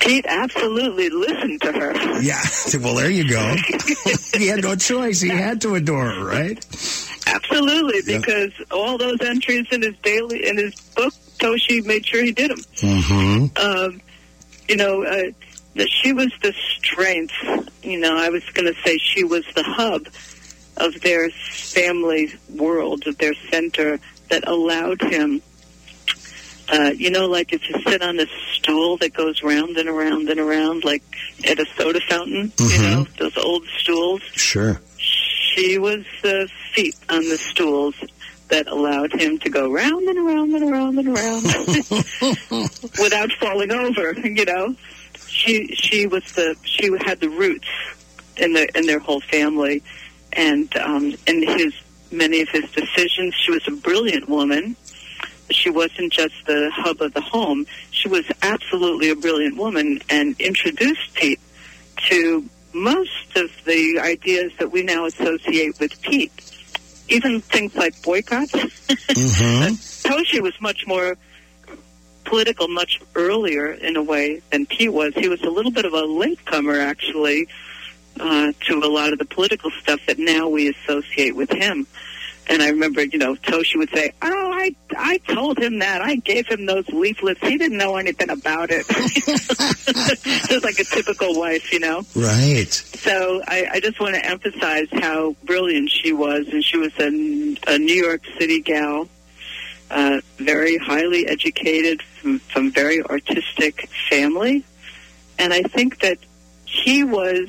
Pete 0.01 0.27
absolutely 0.27 1.11
listened 1.11 1.63
to 1.63 1.73
her. 1.73 2.21
Yeah. 2.23 2.41
Well, 2.81 2.95
there 2.97 3.11
you 3.11 3.29
go. 3.29 3.55
he 4.39 4.49
had 4.49 4.63
no 4.63 4.75
choice. 4.75 5.21
He 5.21 5.29
had 5.29 5.61
to 5.61 5.75
adore 5.75 6.07
her, 6.07 6.25
right? 6.25 6.59
Absolutely, 7.27 8.01
Yeah. 8.13 8.19
because 8.19 8.53
all 8.71 8.97
those 8.99 9.21
entries 9.21 9.67
in 9.71 9.83
his 9.83 9.95
daily 10.03 10.49
in 10.49 10.57
his 10.57 10.75
book, 10.97 11.13
Toshi 11.39 11.85
made 11.85 12.05
sure 12.07 12.25
he 12.25 12.33
did 12.33 12.51
them. 12.51 12.59
Mm-hmm. 12.59 13.47
um, 13.65 14.01
you 14.69 14.77
know, 14.77 15.05
uh, 15.05 15.31
that 15.77 15.89
she 15.89 16.13
was 16.13 16.33
the 16.43 16.53
strength. 16.55 17.33
You 17.83 18.01
know, 18.01 18.17
I 18.17 18.31
was 18.31 18.43
going 18.51 18.73
to 18.73 18.81
say 18.83 18.97
she 18.99 19.23
was 19.23 19.45
the 19.55 19.63
hub 19.63 20.07
of 20.85 21.01
their 21.01 21.31
family 21.31 22.35
world, 22.49 23.07
of 23.07 23.17
their 23.19 23.35
center 23.51 23.99
that 24.31 24.47
allowed 24.49 25.01
him. 25.03 25.41
Uh, 26.69 26.91
you 26.97 27.11
know, 27.11 27.27
like 27.27 27.53
if 27.53 27.69
you 27.69 27.75
sit 27.87 28.03
on 28.03 28.19
a 28.19 28.27
stool 28.55 28.97
that 28.99 29.13
goes 29.13 29.43
round 29.43 29.77
and 29.77 29.89
around 29.89 30.29
and 30.29 30.41
around, 30.41 30.85
like 30.85 31.03
at 31.45 31.59
a 31.59 31.67
soda 31.77 32.01
fountain, 32.09 32.53
you 32.59 32.67
Mhm. 32.67 32.83
know, 32.83 33.07
those 33.19 33.37
old 33.37 33.65
stools. 33.79 34.23
Sure. 34.35 34.81
She 34.97 35.77
was 35.79 36.05
the 36.23 36.49
feet 36.75 36.95
on 37.11 37.29
the 37.29 37.37
stools 37.37 37.95
that 38.49 38.69
allowed 38.69 39.13
him 39.13 39.39
to 39.39 39.51
go 39.51 39.71
round 39.71 40.07
and 40.09 40.19
around 40.19 40.55
and 40.55 40.65
around 40.73 40.99
and 40.99 41.09
around 41.09 41.43
without 42.99 43.33
falling 43.41 43.71
over. 43.71 44.13
You 44.15 44.45
know, 44.45 44.75
she 45.27 45.67
she 45.75 46.07
was 46.07 46.25
the 46.33 46.57
she 46.65 46.91
had 47.05 47.21
the 47.21 47.29
roots 47.29 47.69
in 48.37 48.55
the 48.55 48.67
in 48.79 48.87
their 48.87 48.99
whole 48.99 49.21
family, 49.21 49.83
and 50.33 50.75
um, 50.77 51.15
in 51.27 51.43
his 51.43 51.75
many 52.11 52.43
of 52.43 52.49
his 52.49 52.71
decisions, 52.73 53.35
she 53.35 53.51
was 53.53 53.67
a 53.67 53.73
brilliant 53.73 54.29
woman. 54.29 54.77
She 55.51 55.71
wasn't 55.71 56.13
just 56.13 56.35
the 56.47 56.71
hub 56.73 57.01
of 57.01 57.15
the 57.15 57.21
home. 57.21 57.67
She 57.91 58.09
was 58.09 58.25
absolutely 58.43 59.11
a 59.11 59.17
brilliant 59.17 59.57
woman 59.57 60.01
and 60.09 60.39
introduced 60.41 61.15
Pete 61.15 61.41
to 62.09 62.49
most 62.73 63.37
of 63.37 63.51
the 63.65 63.99
ideas 64.01 64.53
that 64.59 64.73
we 64.73 64.83
now 64.83 65.05
associate 65.05 65.79
with 65.79 66.01
Pete. 66.03 66.33
Even 67.09 67.41
things 67.41 67.75
like 67.75 68.01
boycotts. 68.03 68.53
Mm-hmm. 68.53 69.75
Toshi 70.09 70.41
was 70.41 70.59
much 70.61 70.87
more 70.87 71.17
political 72.25 72.69
much 72.69 73.01
earlier 73.15 73.73
in 73.73 73.97
a 73.97 74.03
way 74.03 74.41
than 74.51 74.65
Pete 74.65 74.93
was. 74.93 75.13
He 75.15 75.29
was 75.29 75.43
a 75.43 75.51
little 75.51 75.71
bit 75.71 75.85
of 75.85 75.93
a 75.93 76.03
latecomer, 76.03 76.79
actually, 76.79 77.49
uh, 78.21 78.53
to 78.67 78.79
a 78.79 78.89
lot 78.89 79.13
of 79.13 79.19
the 79.19 79.25
political 79.25 79.71
stuff 79.71 80.01
that 80.07 80.19
now 80.19 80.49
we 80.49 80.69
associate 80.69 81.35
with 81.35 81.51
him. 81.51 81.87
And 82.49 82.61
I 82.61 82.71
remember, 82.71 83.05
you 83.05 83.19
know, 83.19 83.37
Toshi 83.37 83.77
would 83.77 83.91
say, 83.91 84.13
"Oh, 84.21 84.51
I 84.53 84.75
I 84.97 85.19
told 85.19 85.59
him 85.59 85.79
that. 85.79 86.03
I 86.03 86.17
gave 86.17 86.49
him 86.49 86.67
those 86.67 86.89
leaflets. 86.89 87.41
He 87.41 87.57
didn't 87.57 87.79
know 87.79 87.97
anything 87.97 88.31
about 88.31 88.71
it." 88.71 88.87
Just 90.49 90.65
like 90.65 90.79
a 90.79 90.85
typical 90.85 91.39
wife, 91.39 91.73
you 91.73 91.79
know. 91.79 92.03
Right. 92.17 92.73
So 92.73 93.43
I, 93.47 93.69
I 93.75 93.81
just 93.81 94.01
want 94.01 94.17
to 94.17 94.27
emphasize 94.27 94.89
how 94.93 95.37
brilliant 95.45 95.91
she 95.91 96.13
was, 96.13 96.49
and 96.49 96.65
she 96.65 96.77
was 96.79 96.93
a, 96.99 97.07
a 97.69 97.79
New 97.79 97.95
York 97.95 98.23
City 98.39 98.61
gal, 98.61 99.09
uh, 99.91 100.21
very 100.39 100.79
highly 100.79 101.27
educated, 101.29 102.03
from, 102.03 102.41
from 102.41 102.73
very 102.73 103.03
artistic 103.05 103.89
family, 104.11 104.65
and 105.39 105.53
I 105.53 105.63
think 105.63 106.01
that 106.01 106.19
he 106.65 107.05
was 107.05 107.49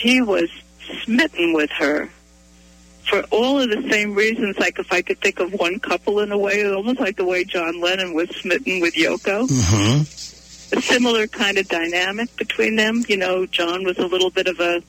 he 0.00 0.22
was 0.22 0.48
smitten 1.04 1.52
with 1.52 1.70
her 1.72 2.08
for 3.08 3.22
all 3.30 3.60
of 3.60 3.68
the 3.68 3.82
same 3.90 4.14
reasons. 4.14 4.58
Like 4.58 4.78
if 4.78 4.92
I 4.92 5.02
could 5.02 5.20
think 5.20 5.38
of 5.40 5.52
one 5.52 5.78
couple 5.78 6.20
in 6.20 6.32
a 6.32 6.38
way, 6.38 6.66
almost 6.72 7.00
like 7.00 7.16
the 7.16 7.24
way 7.24 7.44
John 7.44 7.80
Lennon 7.80 8.14
was 8.14 8.28
smitten 8.30 8.80
with 8.80 8.94
Yoko 8.94 9.46
Mm-hmm. 9.48 10.78
a 10.78 10.80
similar 10.80 11.26
kind 11.26 11.58
of 11.58 11.68
dynamic 11.68 12.34
between 12.36 12.76
them. 12.76 13.04
You 13.08 13.16
know, 13.18 13.46
John 13.46 13.84
was 13.84 13.98
a 13.98 14.06
little 14.06 14.30
bit 14.30 14.46
of 14.46 14.58
a 14.60 14.82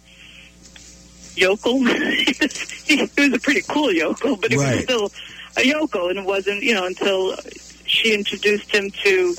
yokel. 1.36 1.84
he 1.86 3.02
was 3.18 3.34
a 3.34 3.40
pretty 3.40 3.62
cool 3.68 3.92
yokel, 3.92 4.36
but 4.38 4.52
he 4.52 4.58
was 4.58 4.84
still 4.84 5.12
a 5.58 5.66
yokel, 5.66 6.10
and 6.10 6.20
it 6.20 6.26
wasn't, 6.26 6.62
you 6.64 6.74
know, 6.74 6.86
until 6.86 7.36
she 7.86 8.14
introduced 8.14 8.72
him 8.74 8.92
to 9.04 9.36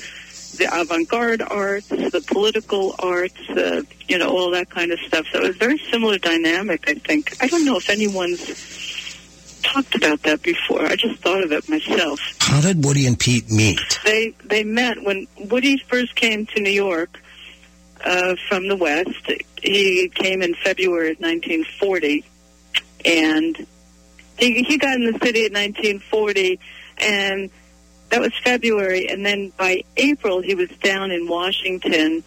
the 0.57 0.69
avant-garde 0.71 1.41
arts, 1.41 1.87
the 1.87 2.23
political 2.27 2.95
arts, 2.99 3.49
uh, 3.49 3.81
you 4.07 4.17
know, 4.17 4.29
all 4.29 4.51
that 4.51 4.69
kind 4.69 4.91
of 4.91 4.99
stuff. 4.99 5.25
So 5.31 5.39
it 5.39 5.47
was 5.47 5.55
a 5.55 5.59
very 5.59 5.77
similar 5.91 6.17
dynamic, 6.17 6.87
I 6.87 6.93
think. 6.95 7.35
I 7.41 7.47
don't 7.47 7.65
know 7.65 7.77
if 7.77 7.89
anyone's 7.89 8.41
talked 9.63 9.95
about 9.95 10.21
that 10.23 10.41
before. 10.43 10.85
I 10.85 10.95
just 10.95 11.19
thought 11.21 11.43
of 11.43 11.51
it 11.51 11.67
myself. 11.67 12.19
How 12.39 12.61
did 12.61 12.83
Woody 12.83 13.07
and 13.07 13.19
Pete 13.19 13.49
meet? 13.49 13.79
They 14.05 14.35
they 14.43 14.63
met 14.63 15.01
when 15.03 15.27
Woody 15.37 15.77
first 15.87 16.15
came 16.15 16.45
to 16.47 16.61
New 16.61 16.69
York 16.69 17.19
uh, 18.03 18.35
from 18.47 18.67
the 18.67 18.75
West. 18.75 19.31
He 19.61 20.09
came 20.13 20.41
in 20.41 20.53
February 20.55 21.11
of 21.11 21.19
1940, 21.19 22.23
and 23.05 23.67
he 24.37 24.63
he 24.63 24.77
got 24.77 24.95
in 24.95 25.11
the 25.11 25.19
city 25.23 25.45
in 25.45 25.53
1940, 25.53 26.59
and 26.99 27.49
that 28.13 28.21
was 28.21 28.33
February. 28.43 29.09
And 29.09 29.25
then 29.25 29.51
by 29.57 29.83
April, 29.97 30.39
he 30.39 30.53
was 30.53 30.69
down 30.83 31.09
in 31.09 31.27
Washington 31.27 32.23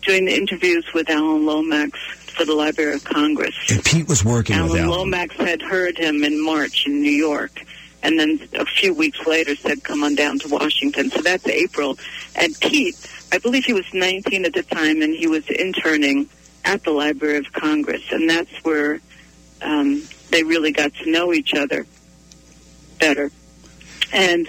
doing 0.00 0.24
the 0.24 0.34
interviews 0.34 0.86
with 0.94 1.10
Alan 1.10 1.44
Lomax 1.44 1.98
for 1.98 2.46
the 2.46 2.54
Library 2.54 2.94
of 2.94 3.04
Congress. 3.04 3.54
And 3.70 3.84
Pete 3.84 4.08
was 4.08 4.24
working 4.24 4.56
with 4.62 4.70
Alan 4.70 4.84
Alan. 4.84 4.98
Lomax 4.98 5.36
had 5.36 5.60
heard 5.60 5.98
him 5.98 6.24
in 6.24 6.42
March 6.42 6.86
in 6.86 7.02
New 7.02 7.10
York, 7.10 7.62
and 8.02 8.18
then 8.18 8.48
a 8.54 8.64
few 8.64 8.94
weeks 8.94 9.26
later 9.26 9.54
said, 9.56 9.84
"Come 9.84 10.02
on 10.04 10.14
down 10.14 10.38
to 10.38 10.48
Washington." 10.48 11.10
So 11.10 11.20
that's 11.20 11.46
April. 11.46 11.98
And 12.34 12.58
Pete, 12.60 12.96
I 13.30 13.36
believe 13.36 13.66
he 13.66 13.74
was 13.74 13.86
19 13.92 14.46
at 14.46 14.54
the 14.54 14.62
time, 14.62 15.02
and 15.02 15.14
he 15.14 15.26
was 15.26 15.46
interning 15.48 16.30
at 16.64 16.82
the 16.82 16.92
Library 16.92 17.36
of 17.36 17.52
Congress, 17.52 18.02
and 18.10 18.30
that's 18.30 18.52
where 18.64 19.00
um, 19.60 20.02
they 20.30 20.44
really 20.44 20.72
got 20.72 20.94
to 20.94 21.10
know 21.10 21.34
each 21.34 21.52
other 21.52 21.84
better. 22.98 23.30
And 24.12 24.48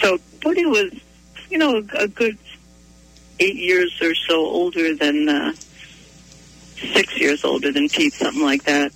so 0.00 0.18
Woody 0.44 0.66
was, 0.66 0.92
you 1.50 1.58
know, 1.58 1.76
a, 1.76 2.04
a 2.04 2.08
good 2.08 2.38
eight 3.38 3.56
years 3.56 4.00
or 4.00 4.14
so 4.14 4.36
older 4.44 4.94
than. 4.94 5.28
Uh, 5.28 5.52
six 6.94 7.18
years 7.18 7.44
older 7.44 7.72
than 7.72 7.88
Pete, 7.88 8.12
something 8.12 8.42
like 8.42 8.64
that. 8.64 8.92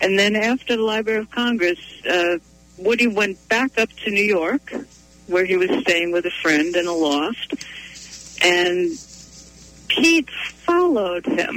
And 0.00 0.18
then 0.18 0.34
after 0.34 0.76
the 0.76 0.82
Library 0.82 1.20
of 1.20 1.30
Congress, 1.30 1.78
uh, 2.08 2.38
Woody 2.78 3.06
went 3.06 3.46
back 3.48 3.78
up 3.78 3.90
to 4.04 4.10
New 4.10 4.24
York, 4.24 4.72
where 5.26 5.44
he 5.44 5.56
was 5.56 5.70
staying 5.82 6.12
with 6.12 6.24
a 6.24 6.30
friend 6.30 6.74
in 6.74 6.86
a 6.86 6.92
loft, 6.92 7.54
and 8.42 8.90
Pete 9.88 10.30
followed 10.30 11.26
him. 11.26 11.54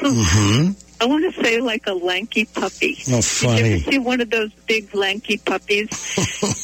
Mm-hmm. 0.00 0.70
I 1.00 1.06
want 1.06 1.34
to 1.34 1.42
say 1.42 1.60
like 1.60 1.86
a 1.86 1.92
lanky 1.92 2.46
puppy. 2.46 2.96
Oh, 3.00 3.04
Did 3.04 3.12
you 3.16 3.22
funny. 3.22 3.72
ever 3.74 3.90
see 3.90 3.98
one 3.98 4.20
of 4.22 4.30
those 4.30 4.54
big 4.66 4.94
lanky 4.94 5.36
puppies? 5.36 5.88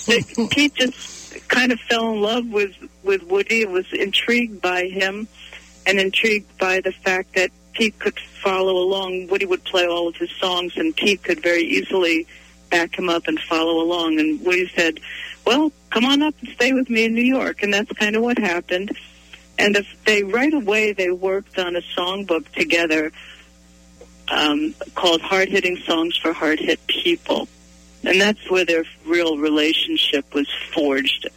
Pete 0.50 0.74
just 0.74 0.94
kind 1.48 1.72
of 1.72 1.80
fell 1.80 2.12
in 2.12 2.20
love 2.20 2.46
with 2.48 2.74
with 3.02 3.22
Woody 3.24 3.64
was 3.64 3.86
intrigued 3.92 4.60
by 4.60 4.86
him, 4.86 5.28
and 5.86 5.98
intrigued 5.98 6.56
by 6.58 6.80
the 6.80 6.92
fact 6.92 7.34
that 7.34 7.50
Pete 7.72 7.98
could 7.98 8.18
follow 8.42 8.76
along. 8.76 9.28
Woody 9.28 9.46
would 9.46 9.64
play 9.64 9.86
all 9.86 10.08
of 10.08 10.16
his 10.16 10.30
songs, 10.32 10.76
and 10.76 10.94
Pete 10.94 11.22
could 11.22 11.42
very 11.42 11.62
easily 11.62 12.26
back 12.70 12.96
him 12.98 13.08
up 13.08 13.26
and 13.26 13.38
follow 13.40 13.80
along. 13.80 14.18
And 14.20 14.44
Woody 14.44 14.70
said, 14.74 15.00
"Well, 15.44 15.72
come 15.90 16.04
on 16.04 16.22
up 16.22 16.34
and 16.40 16.50
stay 16.50 16.72
with 16.72 16.88
me 16.88 17.04
in 17.04 17.14
New 17.14 17.22
York," 17.22 17.62
and 17.62 17.72
that's 17.72 17.92
kind 17.92 18.16
of 18.16 18.22
what 18.22 18.38
happened. 18.38 18.96
And 19.58 19.76
if 19.76 19.86
they 20.04 20.22
right 20.22 20.54
away 20.54 20.92
they 20.92 21.10
worked 21.10 21.58
on 21.58 21.76
a 21.76 21.82
songbook 21.96 22.48
together 22.52 23.12
um, 24.28 24.74
called 24.94 25.20
"Hard 25.20 25.48
Hitting 25.48 25.76
Songs 25.78 26.16
for 26.16 26.32
Hard 26.32 26.60
Hit 26.60 26.84
People," 26.86 27.48
and 28.04 28.20
that's 28.20 28.50
where 28.50 28.64
their 28.64 28.84
real 29.06 29.36
relationship 29.38 30.32
was 30.34 30.48
forged. 30.72 31.28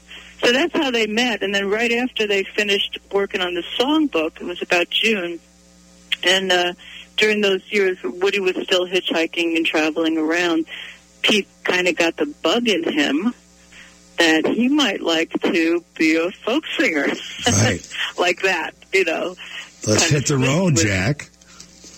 So 0.44 0.52
that's 0.52 0.74
how 0.76 0.92
they 0.92 1.08
met. 1.08 1.42
And 1.42 1.54
then 1.56 1.70
right 1.70 1.92
after 1.92 2.28
they 2.28 2.44
finished 2.44 3.00
working 3.12 3.42
on 3.42 3.54
the 3.54 3.64
songbook, 3.80 4.42
it 4.42 4.46
was 4.46 4.62
about 4.62 4.90
June, 4.90 5.40
and 6.24 6.52
uh, 6.52 6.74
during 7.18 7.42
those 7.42 7.62
years, 7.72 7.98
Woody 8.04 8.40
was 8.40 8.56
still 8.64 8.88
hitchhiking 8.88 9.56
and 9.56 9.66
traveling 9.66 10.18
around. 10.18 10.66
Pete 11.22 11.48
kind 11.64 11.88
of 11.88 11.96
got 11.96 12.18
the 12.18 12.26
bug 12.42 12.68
in 12.68 12.84
him 12.84 13.34
that 14.18 14.46
he 14.46 14.68
might 14.68 15.02
like 15.02 15.32
to 15.42 15.84
be 15.98 16.16
a 16.18 16.30
folk 16.32 16.66
singer, 16.78 17.08
Right. 17.48 17.90
like 18.18 18.42
that, 18.44 18.74
you 18.92 19.06
know. 19.06 19.36
Let's 19.88 20.10
hit 20.10 20.28
the 20.28 20.38
road, 20.38 20.74
with- 20.74 20.84
Jack. 20.84 21.30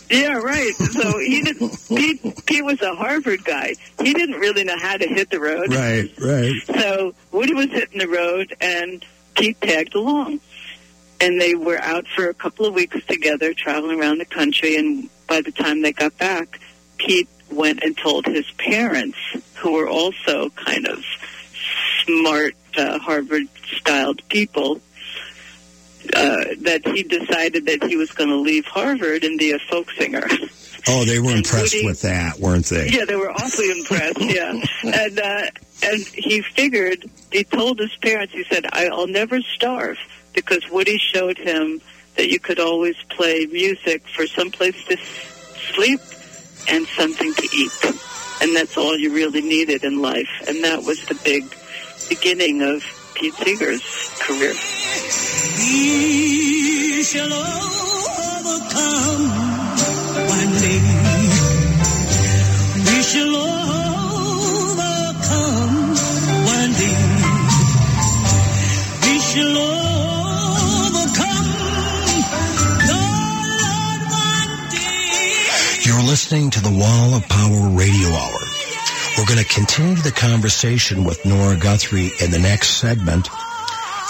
Yeah, 0.09 0.35
right. 0.35 0.73
So 0.75 1.17
he 1.19 1.41
didn't. 1.41 1.77
Pete, 1.89 2.45
Pete 2.45 2.63
was 2.63 2.81
a 2.81 2.93
Harvard 2.95 3.43
guy. 3.43 3.73
He 4.01 4.13
didn't 4.13 4.39
really 4.39 4.63
know 4.63 4.77
how 4.77 4.97
to 4.97 5.07
hit 5.07 5.29
the 5.29 5.39
road. 5.39 5.73
Right, 5.73 6.11
right. 6.19 6.53
So 6.79 7.15
Woody 7.31 7.53
was 7.53 7.71
hitting 7.71 7.99
the 7.99 8.07
road, 8.07 8.55
and 8.61 9.03
Pete 9.35 9.59
tagged 9.61 9.95
along. 9.95 10.39
And 11.21 11.39
they 11.39 11.55
were 11.55 11.79
out 11.79 12.07
for 12.07 12.29
a 12.29 12.33
couple 12.33 12.65
of 12.65 12.73
weeks 12.73 13.03
together, 13.05 13.53
traveling 13.53 13.99
around 13.99 14.19
the 14.19 14.25
country. 14.25 14.75
And 14.75 15.09
by 15.27 15.41
the 15.41 15.51
time 15.51 15.81
they 15.81 15.93
got 15.93 16.17
back, 16.17 16.59
Pete 16.97 17.29
went 17.49 17.83
and 17.83 17.97
told 17.97 18.25
his 18.25 18.49
parents, 18.57 19.17
who 19.55 19.73
were 19.73 19.87
also 19.87 20.49
kind 20.49 20.87
of 20.87 21.03
smart, 22.03 22.55
uh, 22.77 22.99
Harvard-styled 22.99 24.27
people, 24.27 24.81
uh, 26.13 26.45
that 26.61 26.81
he 26.85 27.03
decided 27.03 27.65
that 27.67 27.83
he 27.83 27.95
was 27.95 28.11
going 28.11 28.29
to 28.29 28.37
leave 28.37 28.65
Harvard 28.65 29.23
and 29.23 29.37
be 29.37 29.51
a 29.51 29.59
folk 29.59 29.91
singer. 29.91 30.27
Oh, 30.87 31.03
they 31.03 31.19
were 31.19 31.31
impressed 31.31 31.83
with 31.83 32.01
that, 32.01 32.39
weren't 32.39 32.65
they? 32.65 32.89
Yeah, 32.89 33.05
they 33.05 33.15
were 33.15 33.31
awfully 33.31 33.71
impressed. 33.71 34.21
Yeah, 34.21 34.61
and 34.83 35.19
uh, 35.19 35.49
and 35.83 36.03
he 36.05 36.41
figured. 36.41 37.05
He 37.31 37.43
told 37.43 37.79
his 37.79 37.95
parents. 37.95 38.33
He 38.33 38.43
said, 38.43 38.67
"I'll 38.71 39.07
never 39.07 39.41
starve," 39.41 39.97
because 40.33 40.69
Woody 40.69 40.97
showed 40.97 41.37
him 41.37 41.81
that 42.17 42.29
you 42.29 42.39
could 42.39 42.59
always 42.59 42.95
play 43.09 43.47
music 43.47 44.07
for 44.07 44.27
someplace 44.27 44.81
to 44.85 44.97
sleep 45.73 45.99
and 46.69 46.85
something 46.87 47.33
to 47.33 47.49
eat, 47.51 47.85
and 48.41 48.55
that's 48.55 48.77
all 48.77 48.95
you 48.97 49.11
really 49.11 49.41
needed 49.41 49.83
in 49.83 50.01
life. 50.01 50.29
And 50.47 50.63
that 50.63 50.83
was 50.83 51.03
the 51.05 51.15
big 51.23 51.45
beginning 52.09 52.61
of 52.61 52.83
Pete 53.15 53.33
Seeger's 53.33 53.81
career. 54.19 54.53
We 55.57 57.03
shall 57.03 57.31
overcome 57.33 58.75
one 60.27 60.51
day. 60.59 60.81
We 62.85 63.01
shall 63.01 63.35
overcome 64.65 64.95
one 66.45 66.73
day. 66.73 66.99
We 69.03 69.19
shall 69.19 69.57
overcome. 70.75 71.47
Lord, 72.91 74.01
one 74.11 74.53
day. 74.71 75.47
You're 75.85 76.03
listening 76.03 76.49
to 76.51 76.59
the 76.61 76.71
Wall 76.71 77.15
of 77.15 77.27
Power 77.29 77.69
Radio 77.69 78.09
Hour. 78.09 78.44
We're 79.17 79.25
going 79.25 79.39
to 79.39 79.45
continue 79.45 79.95
the 79.95 80.11
conversation 80.11 81.05
with 81.05 81.25
Nora 81.25 81.55
Guthrie 81.55 82.11
in 82.21 82.31
the 82.31 82.39
next 82.39 82.71
segment 82.81 83.29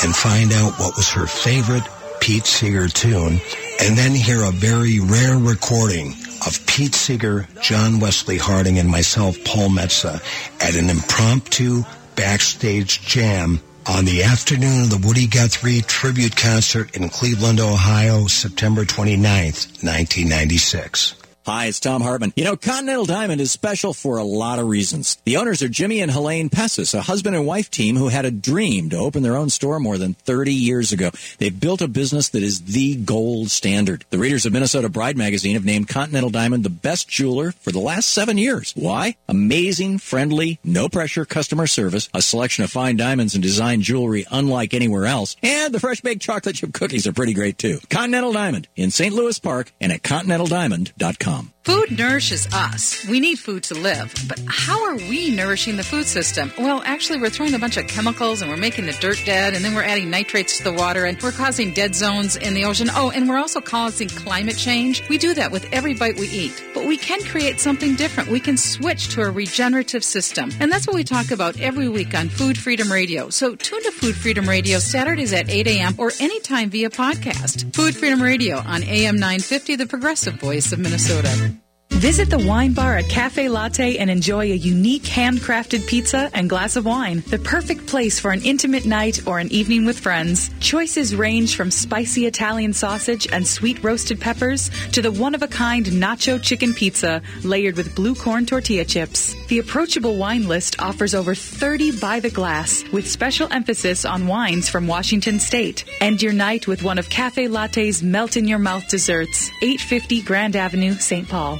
and 0.03 0.15
find 0.15 0.51
out 0.51 0.79
what 0.79 0.95
was 0.97 1.09
her 1.11 1.27
favorite 1.27 1.83
Pete 2.19 2.47
Seeger 2.47 2.87
tune 2.87 3.39
and 3.81 3.95
then 3.95 4.15
hear 4.15 4.43
a 4.43 4.51
very 4.51 4.99
rare 4.99 5.37
recording 5.37 6.15
of 6.47 6.59
Pete 6.65 6.95
Seeger, 6.95 7.47
John 7.61 7.99
Wesley 7.99 8.39
Harding, 8.39 8.79
and 8.79 8.89
myself, 8.89 9.37
Paul 9.45 9.69
Metsa, 9.69 10.15
at 10.59 10.75
an 10.75 10.89
impromptu 10.89 11.83
backstage 12.15 13.01
jam 13.01 13.61
on 13.87 14.05
the 14.05 14.23
afternoon 14.23 14.83
of 14.83 14.89
the 14.89 15.07
Woody 15.07 15.27
Guthrie 15.27 15.81
tribute 15.81 16.35
concert 16.35 16.95
in 16.97 17.09
Cleveland, 17.09 17.59
Ohio, 17.59 18.25
September 18.25 18.85
29th, 18.85 19.83
1996. 19.83 21.15
Hi, 21.45 21.67
it's 21.67 21.79
Thom 21.79 22.01
Hartmann. 22.01 22.33
You 22.35 22.43
know, 22.43 22.55
Continental 22.55 23.05
Diamond 23.05 23.39
is 23.39 23.51
special 23.51 23.93
for 23.93 24.17
a 24.17 24.23
lot 24.23 24.57
of 24.57 24.67
reasons. 24.67 25.19
The 25.25 25.37
owners 25.37 25.61
are 25.61 25.69
Jimmy 25.69 26.01
and 26.01 26.09
Helene 26.09 26.49
Pessis, 26.49 26.95
a 26.95 27.03
husband 27.03 27.35
and 27.35 27.45
wife 27.45 27.69
team 27.69 27.95
who 27.95 28.07
had 28.07 28.25
a 28.25 28.31
dream 28.31 28.89
to 28.89 28.97
open 28.97 29.21
their 29.21 29.37
own 29.37 29.51
store 29.51 29.79
more 29.79 29.99
than 29.99 30.15
30 30.15 30.51
years 30.51 30.91
ago. 30.91 31.11
They've 31.37 31.57
built 31.57 31.83
a 31.83 31.87
business 31.87 32.29
that 32.29 32.41
is 32.41 32.63
the 32.63 32.95
gold 32.95 33.51
standard. 33.51 34.05
The 34.09 34.17
readers 34.17 34.47
of 34.47 34.53
Minnesota 34.53 34.89
Bride 34.89 35.17
magazine 35.17 35.53
have 35.53 35.63
named 35.63 35.87
Continental 35.87 36.31
Diamond 36.31 36.63
the 36.63 36.71
best 36.71 37.07
jeweler 37.07 37.51
for 37.51 37.71
the 37.71 37.77
last 37.77 38.09
seven 38.09 38.39
years. 38.39 38.73
Why? 38.75 39.15
Amazing, 39.27 39.99
friendly, 39.99 40.57
no 40.63 40.89
pressure 40.89 41.25
customer 41.25 41.67
service, 41.67 42.09
a 42.11 42.23
selection 42.23 42.63
of 42.63 42.71
fine 42.71 42.97
diamonds 42.97 43.35
and 43.35 43.43
design 43.43 43.81
jewelry 43.81 44.25
unlike 44.31 44.73
anywhere 44.73 45.05
else, 45.05 45.35
and 45.43 45.71
the 45.71 45.79
fresh 45.79 46.01
baked 46.01 46.23
chocolate 46.23 46.55
chip 46.55 46.73
cookies 46.73 47.05
are 47.05 47.13
pretty 47.13 47.33
great 47.35 47.59
too. 47.59 47.77
Continental 47.91 48.33
Diamond 48.33 48.67
in 48.75 48.89
St. 48.89 49.13
Louis 49.13 49.37
Park 49.37 49.71
and 49.79 49.91
at 49.91 50.01
continentaldiamond.com 50.01 51.34
com. 51.35 51.54
Food 51.65 51.97
nourishes 51.97 52.47
us. 52.53 53.03
We 53.07 53.19
need 53.19 53.39
food 53.39 53.63
to 53.63 53.73
live. 53.73 54.13
But 54.27 54.39
how 54.45 54.85
are 54.85 54.95
we 54.95 55.31
nourishing 55.31 55.77
the 55.77 55.83
food 55.83 56.05
system? 56.05 56.51
Well, 56.59 56.83
actually, 56.85 57.19
we're 57.19 57.31
throwing 57.31 57.55
a 57.55 57.59
bunch 57.59 57.77
of 57.77 57.87
chemicals 57.87 58.43
and 58.43 58.51
we're 58.51 58.57
making 58.57 58.85
the 58.85 58.91
dirt 58.91 59.19
dead, 59.25 59.55
and 59.55 59.65
then 59.65 59.73
we're 59.73 59.83
adding 59.83 60.11
nitrates 60.11 60.59
to 60.59 60.63
the 60.63 60.73
water, 60.73 61.05
and 61.05 61.19
we're 61.23 61.31
causing 61.31 61.73
dead 61.73 61.95
zones 61.95 62.35
in 62.35 62.53
the 62.53 62.65
ocean. 62.65 62.89
Oh, 62.93 63.09
and 63.09 63.27
we're 63.27 63.39
also 63.39 63.61
causing 63.61 64.09
climate 64.09 64.57
change. 64.57 65.01
We 65.09 65.17
do 65.17 65.33
that 65.33 65.51
with 65.51 65.65
every 65.73 65.95
bite 65.95 66.19
we 66.19 66.27
eat. 66.27 66.63
But 66.75 66.85
we 66.85 66.97
can 66.97 67.23
create 67.23 67.59
something 67.59 67.95
different. 67.95 68.29
We 68.29 68.39
can 68.39 68.57
switch 68.57 69.07
to 69.15 69.23
a 69.23 69.31
regenerative 69.31 70.03
system. 70.03 70.51
And 70.59 70.71
that's 70.71 70.85
what 70.85 70.95
we 70.95 71.03
talk 71.03 71.31
about 71.31 71.59
every 71.59 71.89
week 71.89 72.13
on 72.13 72.29
Food 72.29 72.59
Freedom 72.59 72.91
Radio. 72.91 73.31
So 73.31 73.55
tune 73.55 73.81
to 73.81 73.91
Food 73.91 74.15
Freedom 74.15 74.47
Radio 74.47 74.77
Saturdays 74.77 75.33
at 75.33 75.49
8 75.49 75.65
a.m. 75.65 75.95
or 75.97 76.11
anytime 76.19 76.69
via 76.69 76.91
podcast. 76.91 77.73
Food 77.75 77.95
Freedom 77.95 78.21
Radio 78.21 78.57
on 78.57 78.83
AM 78.83 79.15
950, 79.15 79.77
the 79.77 79.87
progressive 79.87 80.35
voice 80.35 80.71
of 80.71 80.77
Minnesota. 80.77 81.54
Visit 81.99 82.29
the 82.29 82.45
wine 82.45 82.73
bar 82.73 82.97
at 82.97 83.07
Cafe 83.07 83.47
Latte 83.47 83.97
and 83.97 84.11
enjoy 84.11 84.51
a 84.51 84.55
unique 84.55 85.03
handcrafted 85.03 85.87
pizza 85.87 86.29
and 86.33 86.49
glass 86.49 86.75
of 86.75 86.85
wine. 86.85 87.23
The 87.27 87.39
perfect 87.39 87.87
place 87.87 88.19
for 88.19 88.31
an 88.31 88.43
intimate 88.43 88.85
night 88.85 89.25
or 89.25 89.39
an 89.39 89.51
evening 89.51 89.85
with 89.85 89.97
friends. 89.97 90.51
Choices 90.59 91.15
range 91.15 91.55
from 91.55 91.71
spicy 91.71 92.25
Italian 92.27 92.73
sausage 92.73 93.27
and 93.31 93.47
sweet 93.47 93.81
roasted 93.81 94.19
peppers 94.19 94.69
to 94.91 95.01
the 95.01 95.11
one 95.11 95.33
of 95.33 95.41
a 95.41 95.47
kind 95.47 95.85
nacho 95.85 96.39
chicken 96.39 96.73
pizza 96.73 97.21
layered 97.43 97.77
with 97.77 97.95
blue 97.95 98.13
corn 98.13 98.45
tortilla 98.45 98.83
chips. 98.83 99.33
The 99.47 99.59
approachable 99.59 100.17
wine 100.17 100.49
list 100.49 100.79
offers 100.81 101.15
over 101.15 101.33
30 101.33 101.97
by 101.99 102.19
the 102.19 102.29
glass 102.29 102.83
with 102.91 103.09
special 103.09 103.51
emphasis 103.51 104.03
on 104.03 104.27
wines 104.27 104.67
from 104.67 104.85
Washington 104.85 105.39
State. 105.39 105.85
End 106.01 106.21
your 106.21 106.33
night 106.33 106.67
with 106.67 106.83
one 106.83 106.99
of 106.99 107.09
Cafe 107.09 107.47
Latte's 107.47 108.03
melt 108.03 108.35
in 108.35 108.47
your 108.47 108.59
mouth 108.59 108.87
desserts. 108.89 109.49
850 109.61 110.21
Grand 110.23 110.55
Avenue, 110.57 110.93
St. 110.93 111.27
Paul. 111.27 111.59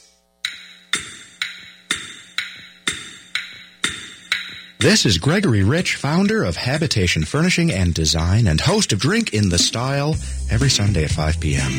This 4.81 5.05
is 5.05 5.19
Gregory 5.19 5.61
Rich, 5.61 5.97
founder 5.97 6.43
of 6.43 6.55
Habitation 6.55 7.23
Furnishing 7.23 7.71
and 7.71 7.93
Design 7.93 8.47
and 8.47 8.59
host 8.59 8.91
of 8.91 8.99
Drink 8.99 9.31
in 9.31 9.49
the 9.49 9.59
Style 9.59 10.15
every 10.49 10.71
Sunday 10.71 11.03
at 11.03 11.11
5 11.11 11.39
p.m. 11.39 11.71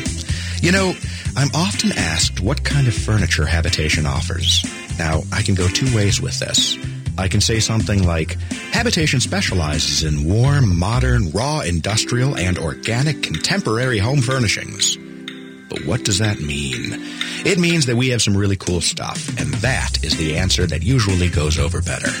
You 0.61 0.71
know, 0.71 0.93
I'm 1.35 1.49
often 1.53 1.91
asked 1.97 2.39
what 2.39 2.63
kind 2.63 2.87
of 2.87 2.93
furniture 2.93 3.45
Habitation 3.45 4.05
offers. 4.05 4.63
Now, 4.97 5.23
I 5.33 5.41
can 5.41 5.53
go 5.53 5.67
two 5.67 5.93
ways 5.93 6.21
with 6.21 6.39
this. 6.39 6.77
I 7.17 7.27
can 7.27 7.41
say 7.41 7.59
something 7.59 8.07
like, 8.07 8.39
Habitation 8.71 9.19
specializes 9.19 10.03
in 10.03 10.23
warm, 10.23 10.79
modern, 10.79 11.29
raw, 11.31 11.59
industrial, 11.59 12.37
and 12.37 12.57
organic 12.57 13.21
contemporary 13.21 13.97
home 13.97 14.21
furnishings. 14.21 14.95
But 15.69 15.85
what 15.85 16.05
does 16.05 16.19
that 16.19 16.39
mean? 16.39 16.93
It 17.45 17.59
means 17.59 17.85
that 17.87 17.97
we 17.97 18.09
have 18.11 18.21
some 18.21 18.37
really 18.37 18.55
cool 18.55 18.79
stuff, 18.79 19.27
and 19.37 19.53
that 19.55 20.01
is 20.05 20.15
the 20.15 20.37
answer 20.37 20.65
that 20.67 20.83
usually 20.83 21.27
goes 21.27 21.59
over 21.59 21.81
better. 21.81 22.13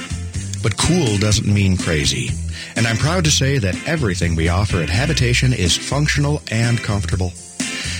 But 0.63 0.77
cool 0.77 1.17
doesn't 1.17 1.45
mean 1.45 1.77
crazy. 1.77 2.29
And 2.75 2.87
I'm 2.87 2.97
proud 2.97 3.25
to 3.25 3.31
say 3.31 3.57
that 3.59 3.75
everything 3.87 4.35
we 4.35 4.47
offer 4.47 4.77
at 4.77 4.89
Habitation 4.89 5.53
is 5.53 5.77
functional 5.77 6.41
and 6.49 6.79
comfortable. 6.79 7.33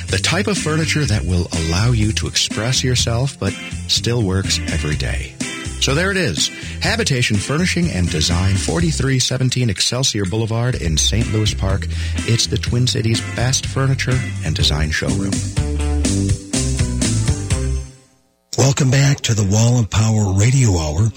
The 0.08 0.20
type 0.24 0.48
of 0.48 0.58
furniture 0.58 1.06
that 1.06 1.26
will 1.26 1.48
allow 1.52 1.92
you 1.92 2.14
to 2.14 2.28
express 2.28 2.84
yourself 2.84 3.38
but 3.40 3.54
still 3.88 4.24
works 4.24 4.60
every 4.72 4.96
day. 4.96 5.36
So 5.82 5.94
there 5.94 6.12
it 6.12 6.18
is. 6.18 6.48
Habitation 6.82 7.36
Furnishing 7.36 7.90
and 7.90 8.10
Design, 8.10 8.56
4317 8.56 9.70
Excelsior 9.70 10.24
Boulevard 10.24 10.76
in 10.76 10.96
St. 10.96 11.30
Louis 11.34 11.54
Park. 11.54 11.88
It's 12.20 12.48
the 12.48 12.58
Twin 12.58 12.88
Cities' 12.88 13.20
best 13.36 13.66
furniture 13.66 14.18
and 14.46 14.56
design 14.56 14.92
showroom. 14.92 15.34
Welcome 18.58 18.92
back 18.92 19.20
to 19.22 19.34
the 19.34 19.44
Wall 19.44 19.80
of 19.80 19.90
Power 19.90 20.32
Radio 20.34 20.78
Hour, 20.78 21.10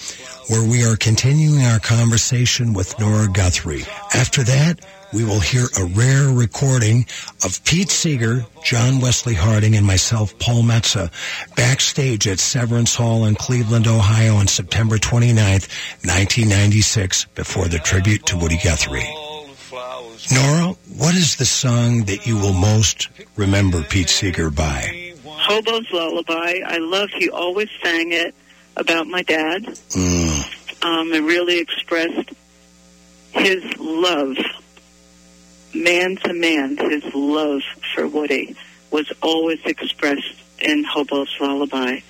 where 0.48 0.66
we 0.66 0.84
are 0.84 0.96
continuing 0.96 1.62
our 1.62 1.78
conversation 1.78 2.72
with 2.72 2.98
Nora 2.98 3.28
Guthrie. 3.28 3.84
After 4.14 4.42
that, 4.44 4.80
we 5.12 5.22
will 5.22 5.40
hear 5.40 5.66
a 5.78 5.84
rare 5.84 6.28
recording 6.28 7.04
of 7.44 7.62
Pete 7.64 7.90
Seeger, 7.90 8.46
John 8.64 9.00
Wesley 9.00 9.34
Harding, 9.34 9.76
and 9.76 9.86
myself, 9.86 10.38
Paul 10.38 10.62
Metsa, 10.62 11.10
backstage 11.56 12.26
at 12.26 12.38
Severance 12.38 12.94
Hall 12.94 13.26
in 13.26 13.34
Cleveland, 13.34 13.86
Ohio 13.86 14.36
on 14.36 14.46
September 14.46 14.96
29th, 14.96 15.68
1996, 16.06 17.26
before 17.34 17.68
the 17.68 17.78
tribute 17.78 18.24
to 18.26 18.38
Woody 18.38 18.58
Guthrie. 18.64 19.08
Nora, 20.32 20.74
what 20.96 21.14
is 21.14 21.36
the 21.36 21.44
song 21.44 22.04
that 22.04 22.26
you 22.26 22.36
will 22.38 22.54
most 22.54 23.08
remember 23.36 23.82
Pete 23.82 24.08
Seeger 24.08 24.50
by? 24.50 24.95
Hobo's 25.46 25.90
Lullaby. 25.92 26.60
I 26.66 26.78
love 26.78 27.10
he 27.10 27.30
always 27.30 27.68
sang 27.80 28.10
it 28.10 28.34
about 28.76 29.06
my 29.06 29.22
dad. 29.22 29.62
Mm. 29.62 30.84
Um, 30.84 31.12
it 31.12 31.20
really 31.20 31.60
expressed 31.60 32.30
his 33.30 33.62
love 33.78 34.36
man 35.72 36.16
to 36.16 36.32
man, 36.32 36.76
his 36.76 37.04
love 37.14 37.62
for 37.94 38.08
Woody 38.08 38.56
was 38.90 39.12
always 39.22 39.60
expressed 39.64 40.34
in 40.58 40.84
Hobo's 40.84 41.34
Lullaby. 41.40 42.00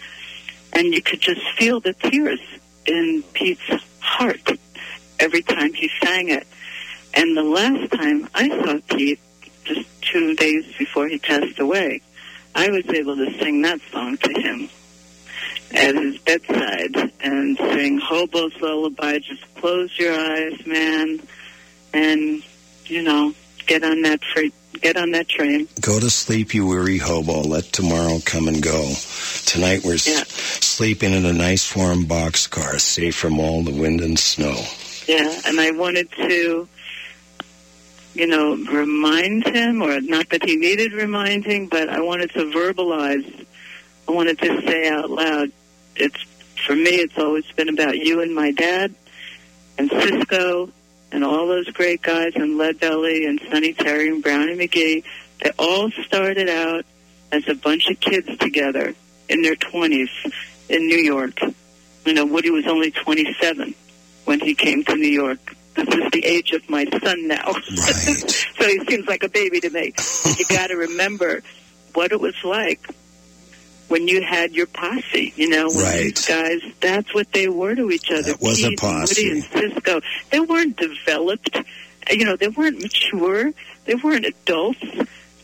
And 0.72 0.94
you 0.94 1.02
could 1.02 1.20
just 1.20 1.42
feel 1.58 1.80
the 1.80 1.92
tears 1.92 2.40
in 2.86 3.22
Pete's 3.34 3.60
heart 4.00 4.50
every 5.18 5.42
time 5.42 5.74
he 5.74 5.90
sang 6.02 6.30
it. 6.30 6.46
And 7.12 7.36
the 7.36 7.42
last 7.42 7.90
time 7.92 8.28
I 8.34 8.48
saw 8.48 8.78
Pete, 8.88 9.20
just 9.64 9.88
two 10.00 10.34
days 10.34 10.64
before 10.78 11.08
he 11.08 11.18
passed 11.18 11.58
away, 11.58 12.02
I 12.56 12.70
was 12.70 12.86
able 12.88 13.16
to 13.16 13.30
sing 13.38 13.62
that 13.62 13.80
song 13.92 14.16
to 14.16 14.32
him 14.40 14.68
at 15.72 15.94
his 15.94 16.16
bedside 16.18 17.12
and 17.20 17.56
sing 17.58 17.98
Hobo's 17.98 18.58
Lullaby. 18.60 19.18
Just 19.18 19.42
close 19.56 19.96
your 19.98 20.14
eyes, 20.14 20.66
man, 20.66 21.20
and 21.92 22.42
you 22.86 23.02
know, 23.02 23.34
get 23.66 23.84
on 23.84 24.00
that 24.02 24.24
freight, 24.24 24.54
get 24.80 24.96
on 24.96 25.10
that 25.10 25.28
train. 25.28 25.68
Go 25.82 26.00
to 26.00 26.08
sleep, 26.08 26.54
you 26.54 26.66
weary 26.66 26.98
hobo. 26.98 27.42
Let 27.42 27.64
tomorrow 27.64 28.20
come 28.24 28.48
and 28.48 28.62
go. 28.62 28.92
Tonight 29.44 29.82
we're 29.84 29.94
s- 29.94 30.28
sleeping 30.30 31.12
in 31.12 31.26
a 31.26 31.32
nice 31.32 31.74
warm 31.76 32.04
boxcar, 32.04 32.80
safe 32.80 33.14
from 33.16 33.38
all 33.38 33.62
the 33.62 33.72
wind 33.72 34.00
and 34.00 34.18
snow. 34.18 34.56
Yeah, 35.06 35.40
and 35.46 35.60
I 35.60 35.72
wanted 35.72 36.10
to, 36.12 36.68
you 38.16 38.26
know, 38.26 38.56
remind 38.56 39.46
him, 39.46 39.82
or 39.82 40.00
not 40.00 40.30
that 40.30 40.42
he 40.42 40.56
needed 40.56 40.92
reminding, 40.92 41.68
but 41.68 41.90
I 41.90 42.00
wanted 42.00 42.30
to 42.30 42.50
verbalize. 42.50 43.46
I 44.08 44.12
wanted 44.12 44.38
to 44.38 44.62
say 44.62 44.88
out 44.88 45.10
loud. 45.10 45.52
It's 45.96 46.24
for 46.66 46.74
me. 46.74 46.92
It's 46.92 47.18
always 47.18 47.44
been 47.52 47.68
about 47.68 47.98
you 47.98 48.22
and 48.22 48.34
my 48.34 48.52
dad, 48.52 48.94
and 49.76 49.90
Cisco, 49.90 50.70
and 51.12 51.24
all 51.24 51.46
those 51.46 51.68
great 51.70 52.00
guys, 52.00 52.32
and 52.36 52.56
Lead 52.56 52.80
Belly, 52.80 53.26
and 53.26 53.40
Sonny 53.50 53.74
Terry, 53.74 54.08
and 54.08 54.22
Brownie 54.22 54.56
McGhee. 54.56 55.04
They 55.42 55.50
all 55.58 55.90
started 55.90 56.48
out 56.48 56.86
as 57.32 57.46
a 57.48 57.54
bunch 57.54 57.90
of 57.90 58.00
kids 58.00 58.34
together 58.38 58.94
in 59.28 59.42
their 59.42 59.56
twenties 59.56 60.10
in 60.68 60.86
New 60.86 60.98
York. 60.98 61.38
You 62.06 62.14
know, 62.14 62.24
Woody 62.24 62.50
was 62.50 62.66
only 62.66 62.92
twenty-seven 62.92 63.74
when 64.24 64.40
he 64.40 64.54
came 64.54 64.84
to 64.84 64.94
New 64.94 65.08
York. 65.08 65.55
This 65.76 65.88
is 65.88 66.10
the 66.10 66.24
age 66.24 66.52
of 66.52 66.68
my 66.70 66.84
son 67.02 67.28
now. 67.28 67.52
so 67.62 68.66
he 68.66 68.80
seems 68.88 69.06
like 69.06 69.22
a 69.22 69.28
baby 69.28 69.60
to 69.60 69.70
me. 69.70 69.92
you 70.38 70.44
got 70.48 70.68
to 70.68 70.76
remember 70.76 71.42
what 71.94 72.12
it 72.12 72.20
was 72.20 72.34
like 72.44 72.80
when 73.88 74.08
you 74.08 74.20
had 74.22 74.52
your 74.52 74.66
posse, 74.66 75.32
you 75.36 75.48
know, 75.48 75.66
Right. 75.68 76.14
these 76.14 76.26
guys, 76.26 76.60
that's 76.80 77.14
what 77.14 77.30
they 77.32 77.48
were 77.48 77.74
to 77.74 77.90
each 77.90 78.10
other. 78.10 78.32
That 78.32 78.40
was 78.40 78.58
a 78.64 78.70
Pete 78.70 78.70
and 78.70 78.78
posse. 78.78 79.22
Woody 79.28 79.40
and 79.40 79.72
Cisco. 79.74 80.00
They 80.30 80.40
weren't 80.40 80.76
developed, 80.76 81.56
you 82.10 82.24
know, 82.24 82.36
they 82.36 82.48
weren't 82.48 82.80
mature. 82.82 83.52
They 83.84 83.94
weren't 83.94 84.24
adults. 84.26 84.80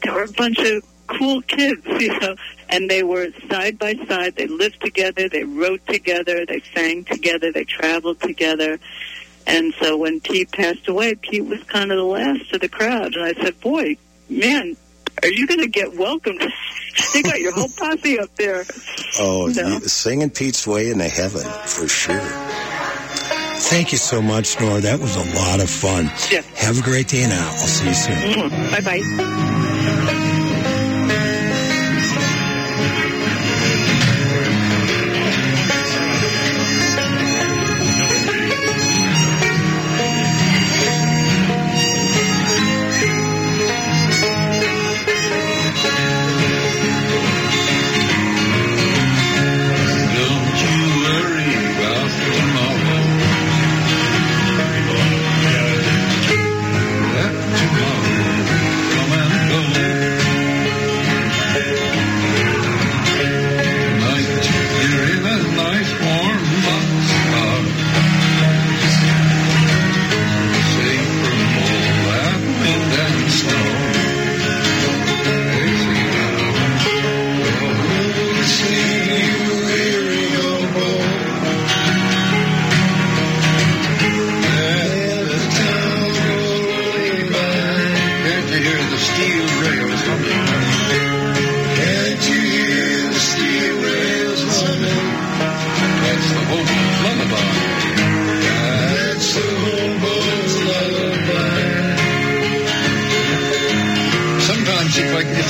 They 0.03 0.11
were 0.11 0.24
a 0.24 0.33
bunch 0.33 0.59
of 0.59 0.83
cool 1.07 1.43
kids, 1.43 1.83
you 2.01 2.18
know, 2.18 2.35
and 2.68 2.91
they 2.91 3.05
were 3.05 3.28
side 3.49 3.78
by 3.78 3.95
side. 4.09 4.35
They 4.35 4.49
lived 4.49 4.80
together. 4.80 5.28
They 5.28 5.45
wrote 5.45 5.87
together. 5.87 6.45
They 6.45 6.62
sang 6.74 7.05
together. 7.05 7.53
They 7.53 7.64
traveled 7.64 8.20
together. 8.20 8.80
And 9.47 9.74
so 9.80 9.97
when 9.97 10.20
Pete 10.20 10.51
passed 10.53 10.88
away, 10.88 11.14
Pete 11.16 11.45
was 11.45 11.62
kind 11.64 11.90
of 11.90 11.99
the 11.99 12.05
last 12.05 12.53
of 12.53 12.61
the 12.61 12.68
crowd. 12.68 13.14
And 13.14 13.24
I 13.24 13.32
said, 13.43 13.61
boy, 13.61 13.97
man, 14.28 14.76
are 15.22 15.28
you 15.28 15.47
going 15.47 15.61
to 15.61 15.68
get 15.68 15.97
welcomed? 15.97 16.40
they 17.14 17.22
got 17.22 17.40
your 17.40 17.53
whole 17.53 17.68
posse 17.76 18.18
up 18.18 18.34
there. 18.36 18.64
Oh, 19.18 19.47
No. 19.55 19.68
you- 19.68 19.80
singing 19.80 20.30
Pete's 20.30 20.66
Way 20.66 20.90
into 20.90 21.09
heaven, 21.09 21.43
for 21.66 21.88
sure. 21.88 22.20
Thank 23.64 23.93
you 23.93 23.99
so 23.99 24.20
much, 24.20 24.59
Nora. 24.61 24.80
That 24.80 25.01
was 25.01 25.16
a 25.16 25.36
lot 25.36 25.61
of 25.61 25.70
fun. 25.70 26.11
Yeah. 26.30 26.43
Have 26.57 26.78
a 26.78 26.82
great 26.82 27.09
day 27.09 27.26
now. 27.28 27.49
I'll 27.49 27.57
see 27.59 27.86
you 27.88 27.95
soon. 27.95 28.16
Mm-hmm. 28.16 28.70
Bye 28.70 28.80
bye. 28.80 29.59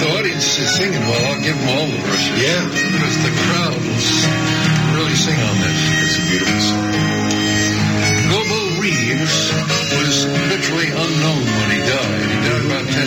The 0.02 0.18
audience 0.18 0.58
is 0.58 0.66
singing 0.74 0.98
well, 0.98 1.22
I'll 1.30 1.38
give 1.38 1.54
them 1.54 1.68
all 1.78 1.86
the 1.86 2.00
verses. 2.02 2.34
Yeah. 2.42 2.66
Because 2.66 3.16
the 3.22 3.30
crowd 3.38 3.78
will 3.78 4.02
really 4.98 5.14
sing 5.14 5.38
on 5.38 5.56
this. 5.62 5.78
It's 5.78 6.18
a 6.18 6.24
beautiful 6.26 6.58
song. 6.58 6.90
Goebel 8.34 8.82
Reeves 8.82 9.36
was 9.94 10.26
virtually 10.26 10.90
unknown 10.90 11.44
when 11.46 11.68
he 11.70 11.80
died. 11.86 12.18
He 12.18 12.38
died 12.42 12.64
about 12.66 12.86
10 12.90 12.98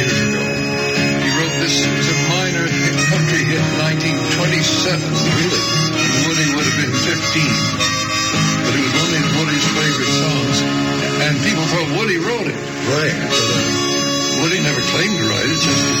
years 0.00 0.16
ago. 0.16 0.40
He 0.40 1.28
wrote 1.28 1.56
this, 1.60 1.76
was 1.84 2.08
a 2.08 2.18
minor 2.32 2.64
hit, 2.72 2.96
country 3.12 3.44
hit 3.44 3.60
in 3.60 3.76
1927. 4.40 4.96
Really? 5.44 5.64
Woody 6.24 6.46
would 6.56 6.66
have 6.72 6.78
been 6.80 6.94
15. 7.04 7.20
But 8.64 8.72
it 8.72 8.82
was 8.88 8.94
one 8.96 9.12
of 9.12 9.28
Woody's 9.44 9.68
favorite 9.76 10.14
songs. 10.24 10.56
And 11.20 11.36
people 11.44 11.68
thought 11.68 12.00
Woody 12.00 12.16
wrote 12.16 12.48
it. 12.48 12.56
Right. 12.96 13.18
Woody 14.40 14.64
never 14.64 14.80
claimed 14.80 15.20
to 15.20 15.24
write 15.28 15.52
it, 15.52 15.60
just 15.60 15.99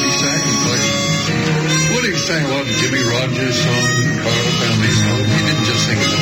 sang 2.30 2.46
a 2.46 2.48
lot 2.54 2.62
of 2.62 2.68
Jimmie 2.68 3.02
Rodgers 3.02 3.58
songs 3.58 4.06
and 4.06 4.20
Carter 4.22 4.54
Family 4.62 4.92
songs. 5.02 5.26
He 5.34 5.38
didn't 5.50 5.66
just 5.66 5.82
sing 5.86 5.98
his. 5.98 6.14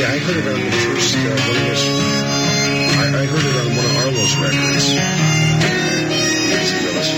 Yeah, 0.00 0.10
I 0.10 0.18
heard 0.26 0.38
it 0.42 0.46
on 0.50 0.58
the 0.58 0.72
first 0.82 1.14
uh, 1.14 1.20
one 1.46 1.58
of 1.62 1.66
his. 1.70 1.82
I, 2.98 3.06
I 3.06 3.24
heard 3.30 3.46
it 3.46 3.56
on 3.62 3.70
one 3.78 3.86
of 3.86 3.94
Arlo's 4.02 4.34
records. 4.34 4.86
It's 6.58 6.70
the 6.74 6.78
Willis 6.90 7.10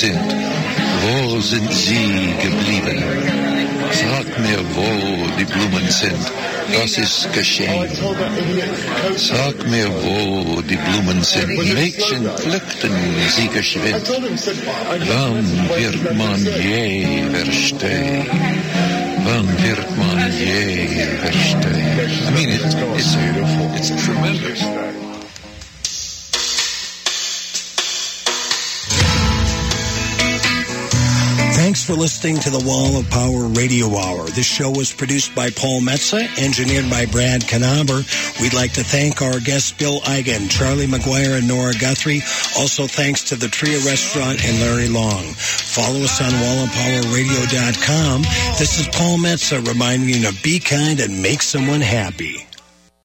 sind. 0.00 0.28
Wo 1.02 1.40
sind 1.40 1.70
sie 1.72 2.34
geblieben? 2.46 2.98
Sag 4.02 4.26
mir, 4.44 4.60
wo 4.76 4.88
die 5.38 5.44
Blumen 5.44 5.86
sind. 5.90 6.24
Das 6.72 6.96
ist 6.96 7.32
geschehen. 7.32 7.88
Sag 9.16 9.56
mir, 9.68 9.88
wo 10.04 10.62
die 10.62 10.78
Blumen 10.86 11.22
sind. 11.22 11.48
Mädchen 11.74 12.22
pflückten 12.38 12.94
sie 13.36 13.48
geschwind. 13.48 14.06
Wann 15.12 15.48
wird 15.80 16.16
man 16.16 16.40
je 16.44 17.24
verstehen? 17.34 18.26
Wann 19.26 19.48
wird 19.64 19.90
man 19.98 20.18
je 20.38 21.06
verstehen? 21.24 21.80
I 22.26 22.30
mean, 22.32 22.48
it, 22.48 22.62
it's, 22.64 23.90
it's 23.92 24.04
tremendous. 24.04 24.79
For 31.90 31.96
listening 31.96 32.38
to 32.46 32.50
the 32.50 32.62
Wall 32.64 33.00
of 33.00 33.10
Power 33.10 33.46
Radio 33.58 33.90
Hour. 33.98 34.30
This 34.30 34.46
show 34.46 34.70
was 34.70 34.92
produced 34.92 35.34
by 35.34 35.50
Paul 35.50 35.80
Metsa, 35.80 36.22
engineered 36.38 36.88
by 36.88 37.06
Brad 37.06 37.40
Kanaber. 37.40 38.06
We'd 38.40 38.54
like 38.54 38.74
to 38.74 38.84
thank 38.84 39.20
our 39.20 39.40
guests 39.40 39.72
Bill 39.72 39.98
Eigen, 40.02 40.48
Charlie 40.48 40.86
McGuire, 40.86 41.38
and 41.38 41.48
Nora 41.48 41.72
Guthrie. 41.80 42.22
Also 42.56 42.86
thanks 42.86 43.24
to 43.30 43.34
the 43.34 43.48
Tria 43.48 43.78
Restaurant 43.78 44.38
and 44.44 44.60
Larry 44.60 44.88
Long. 44.88 45.34
Follow 45.34 46.02
us 46.02 46.22
on 46.22 46.30
wallofpowerradio.com. 46.30 48.22
This 48.56 48.78
is 48.78 48.86
Paul 48.94 49.18
Metsa 49.18 49.66
reminding 49.66 50.10
you 50.10 50.30
to 50.30 50.42
be 50.44 50.60
kind 50.60 51.00
and 51.00 51.20
make 51.20 51.42
someone 51.42 51.80
happy. 51.80 52.46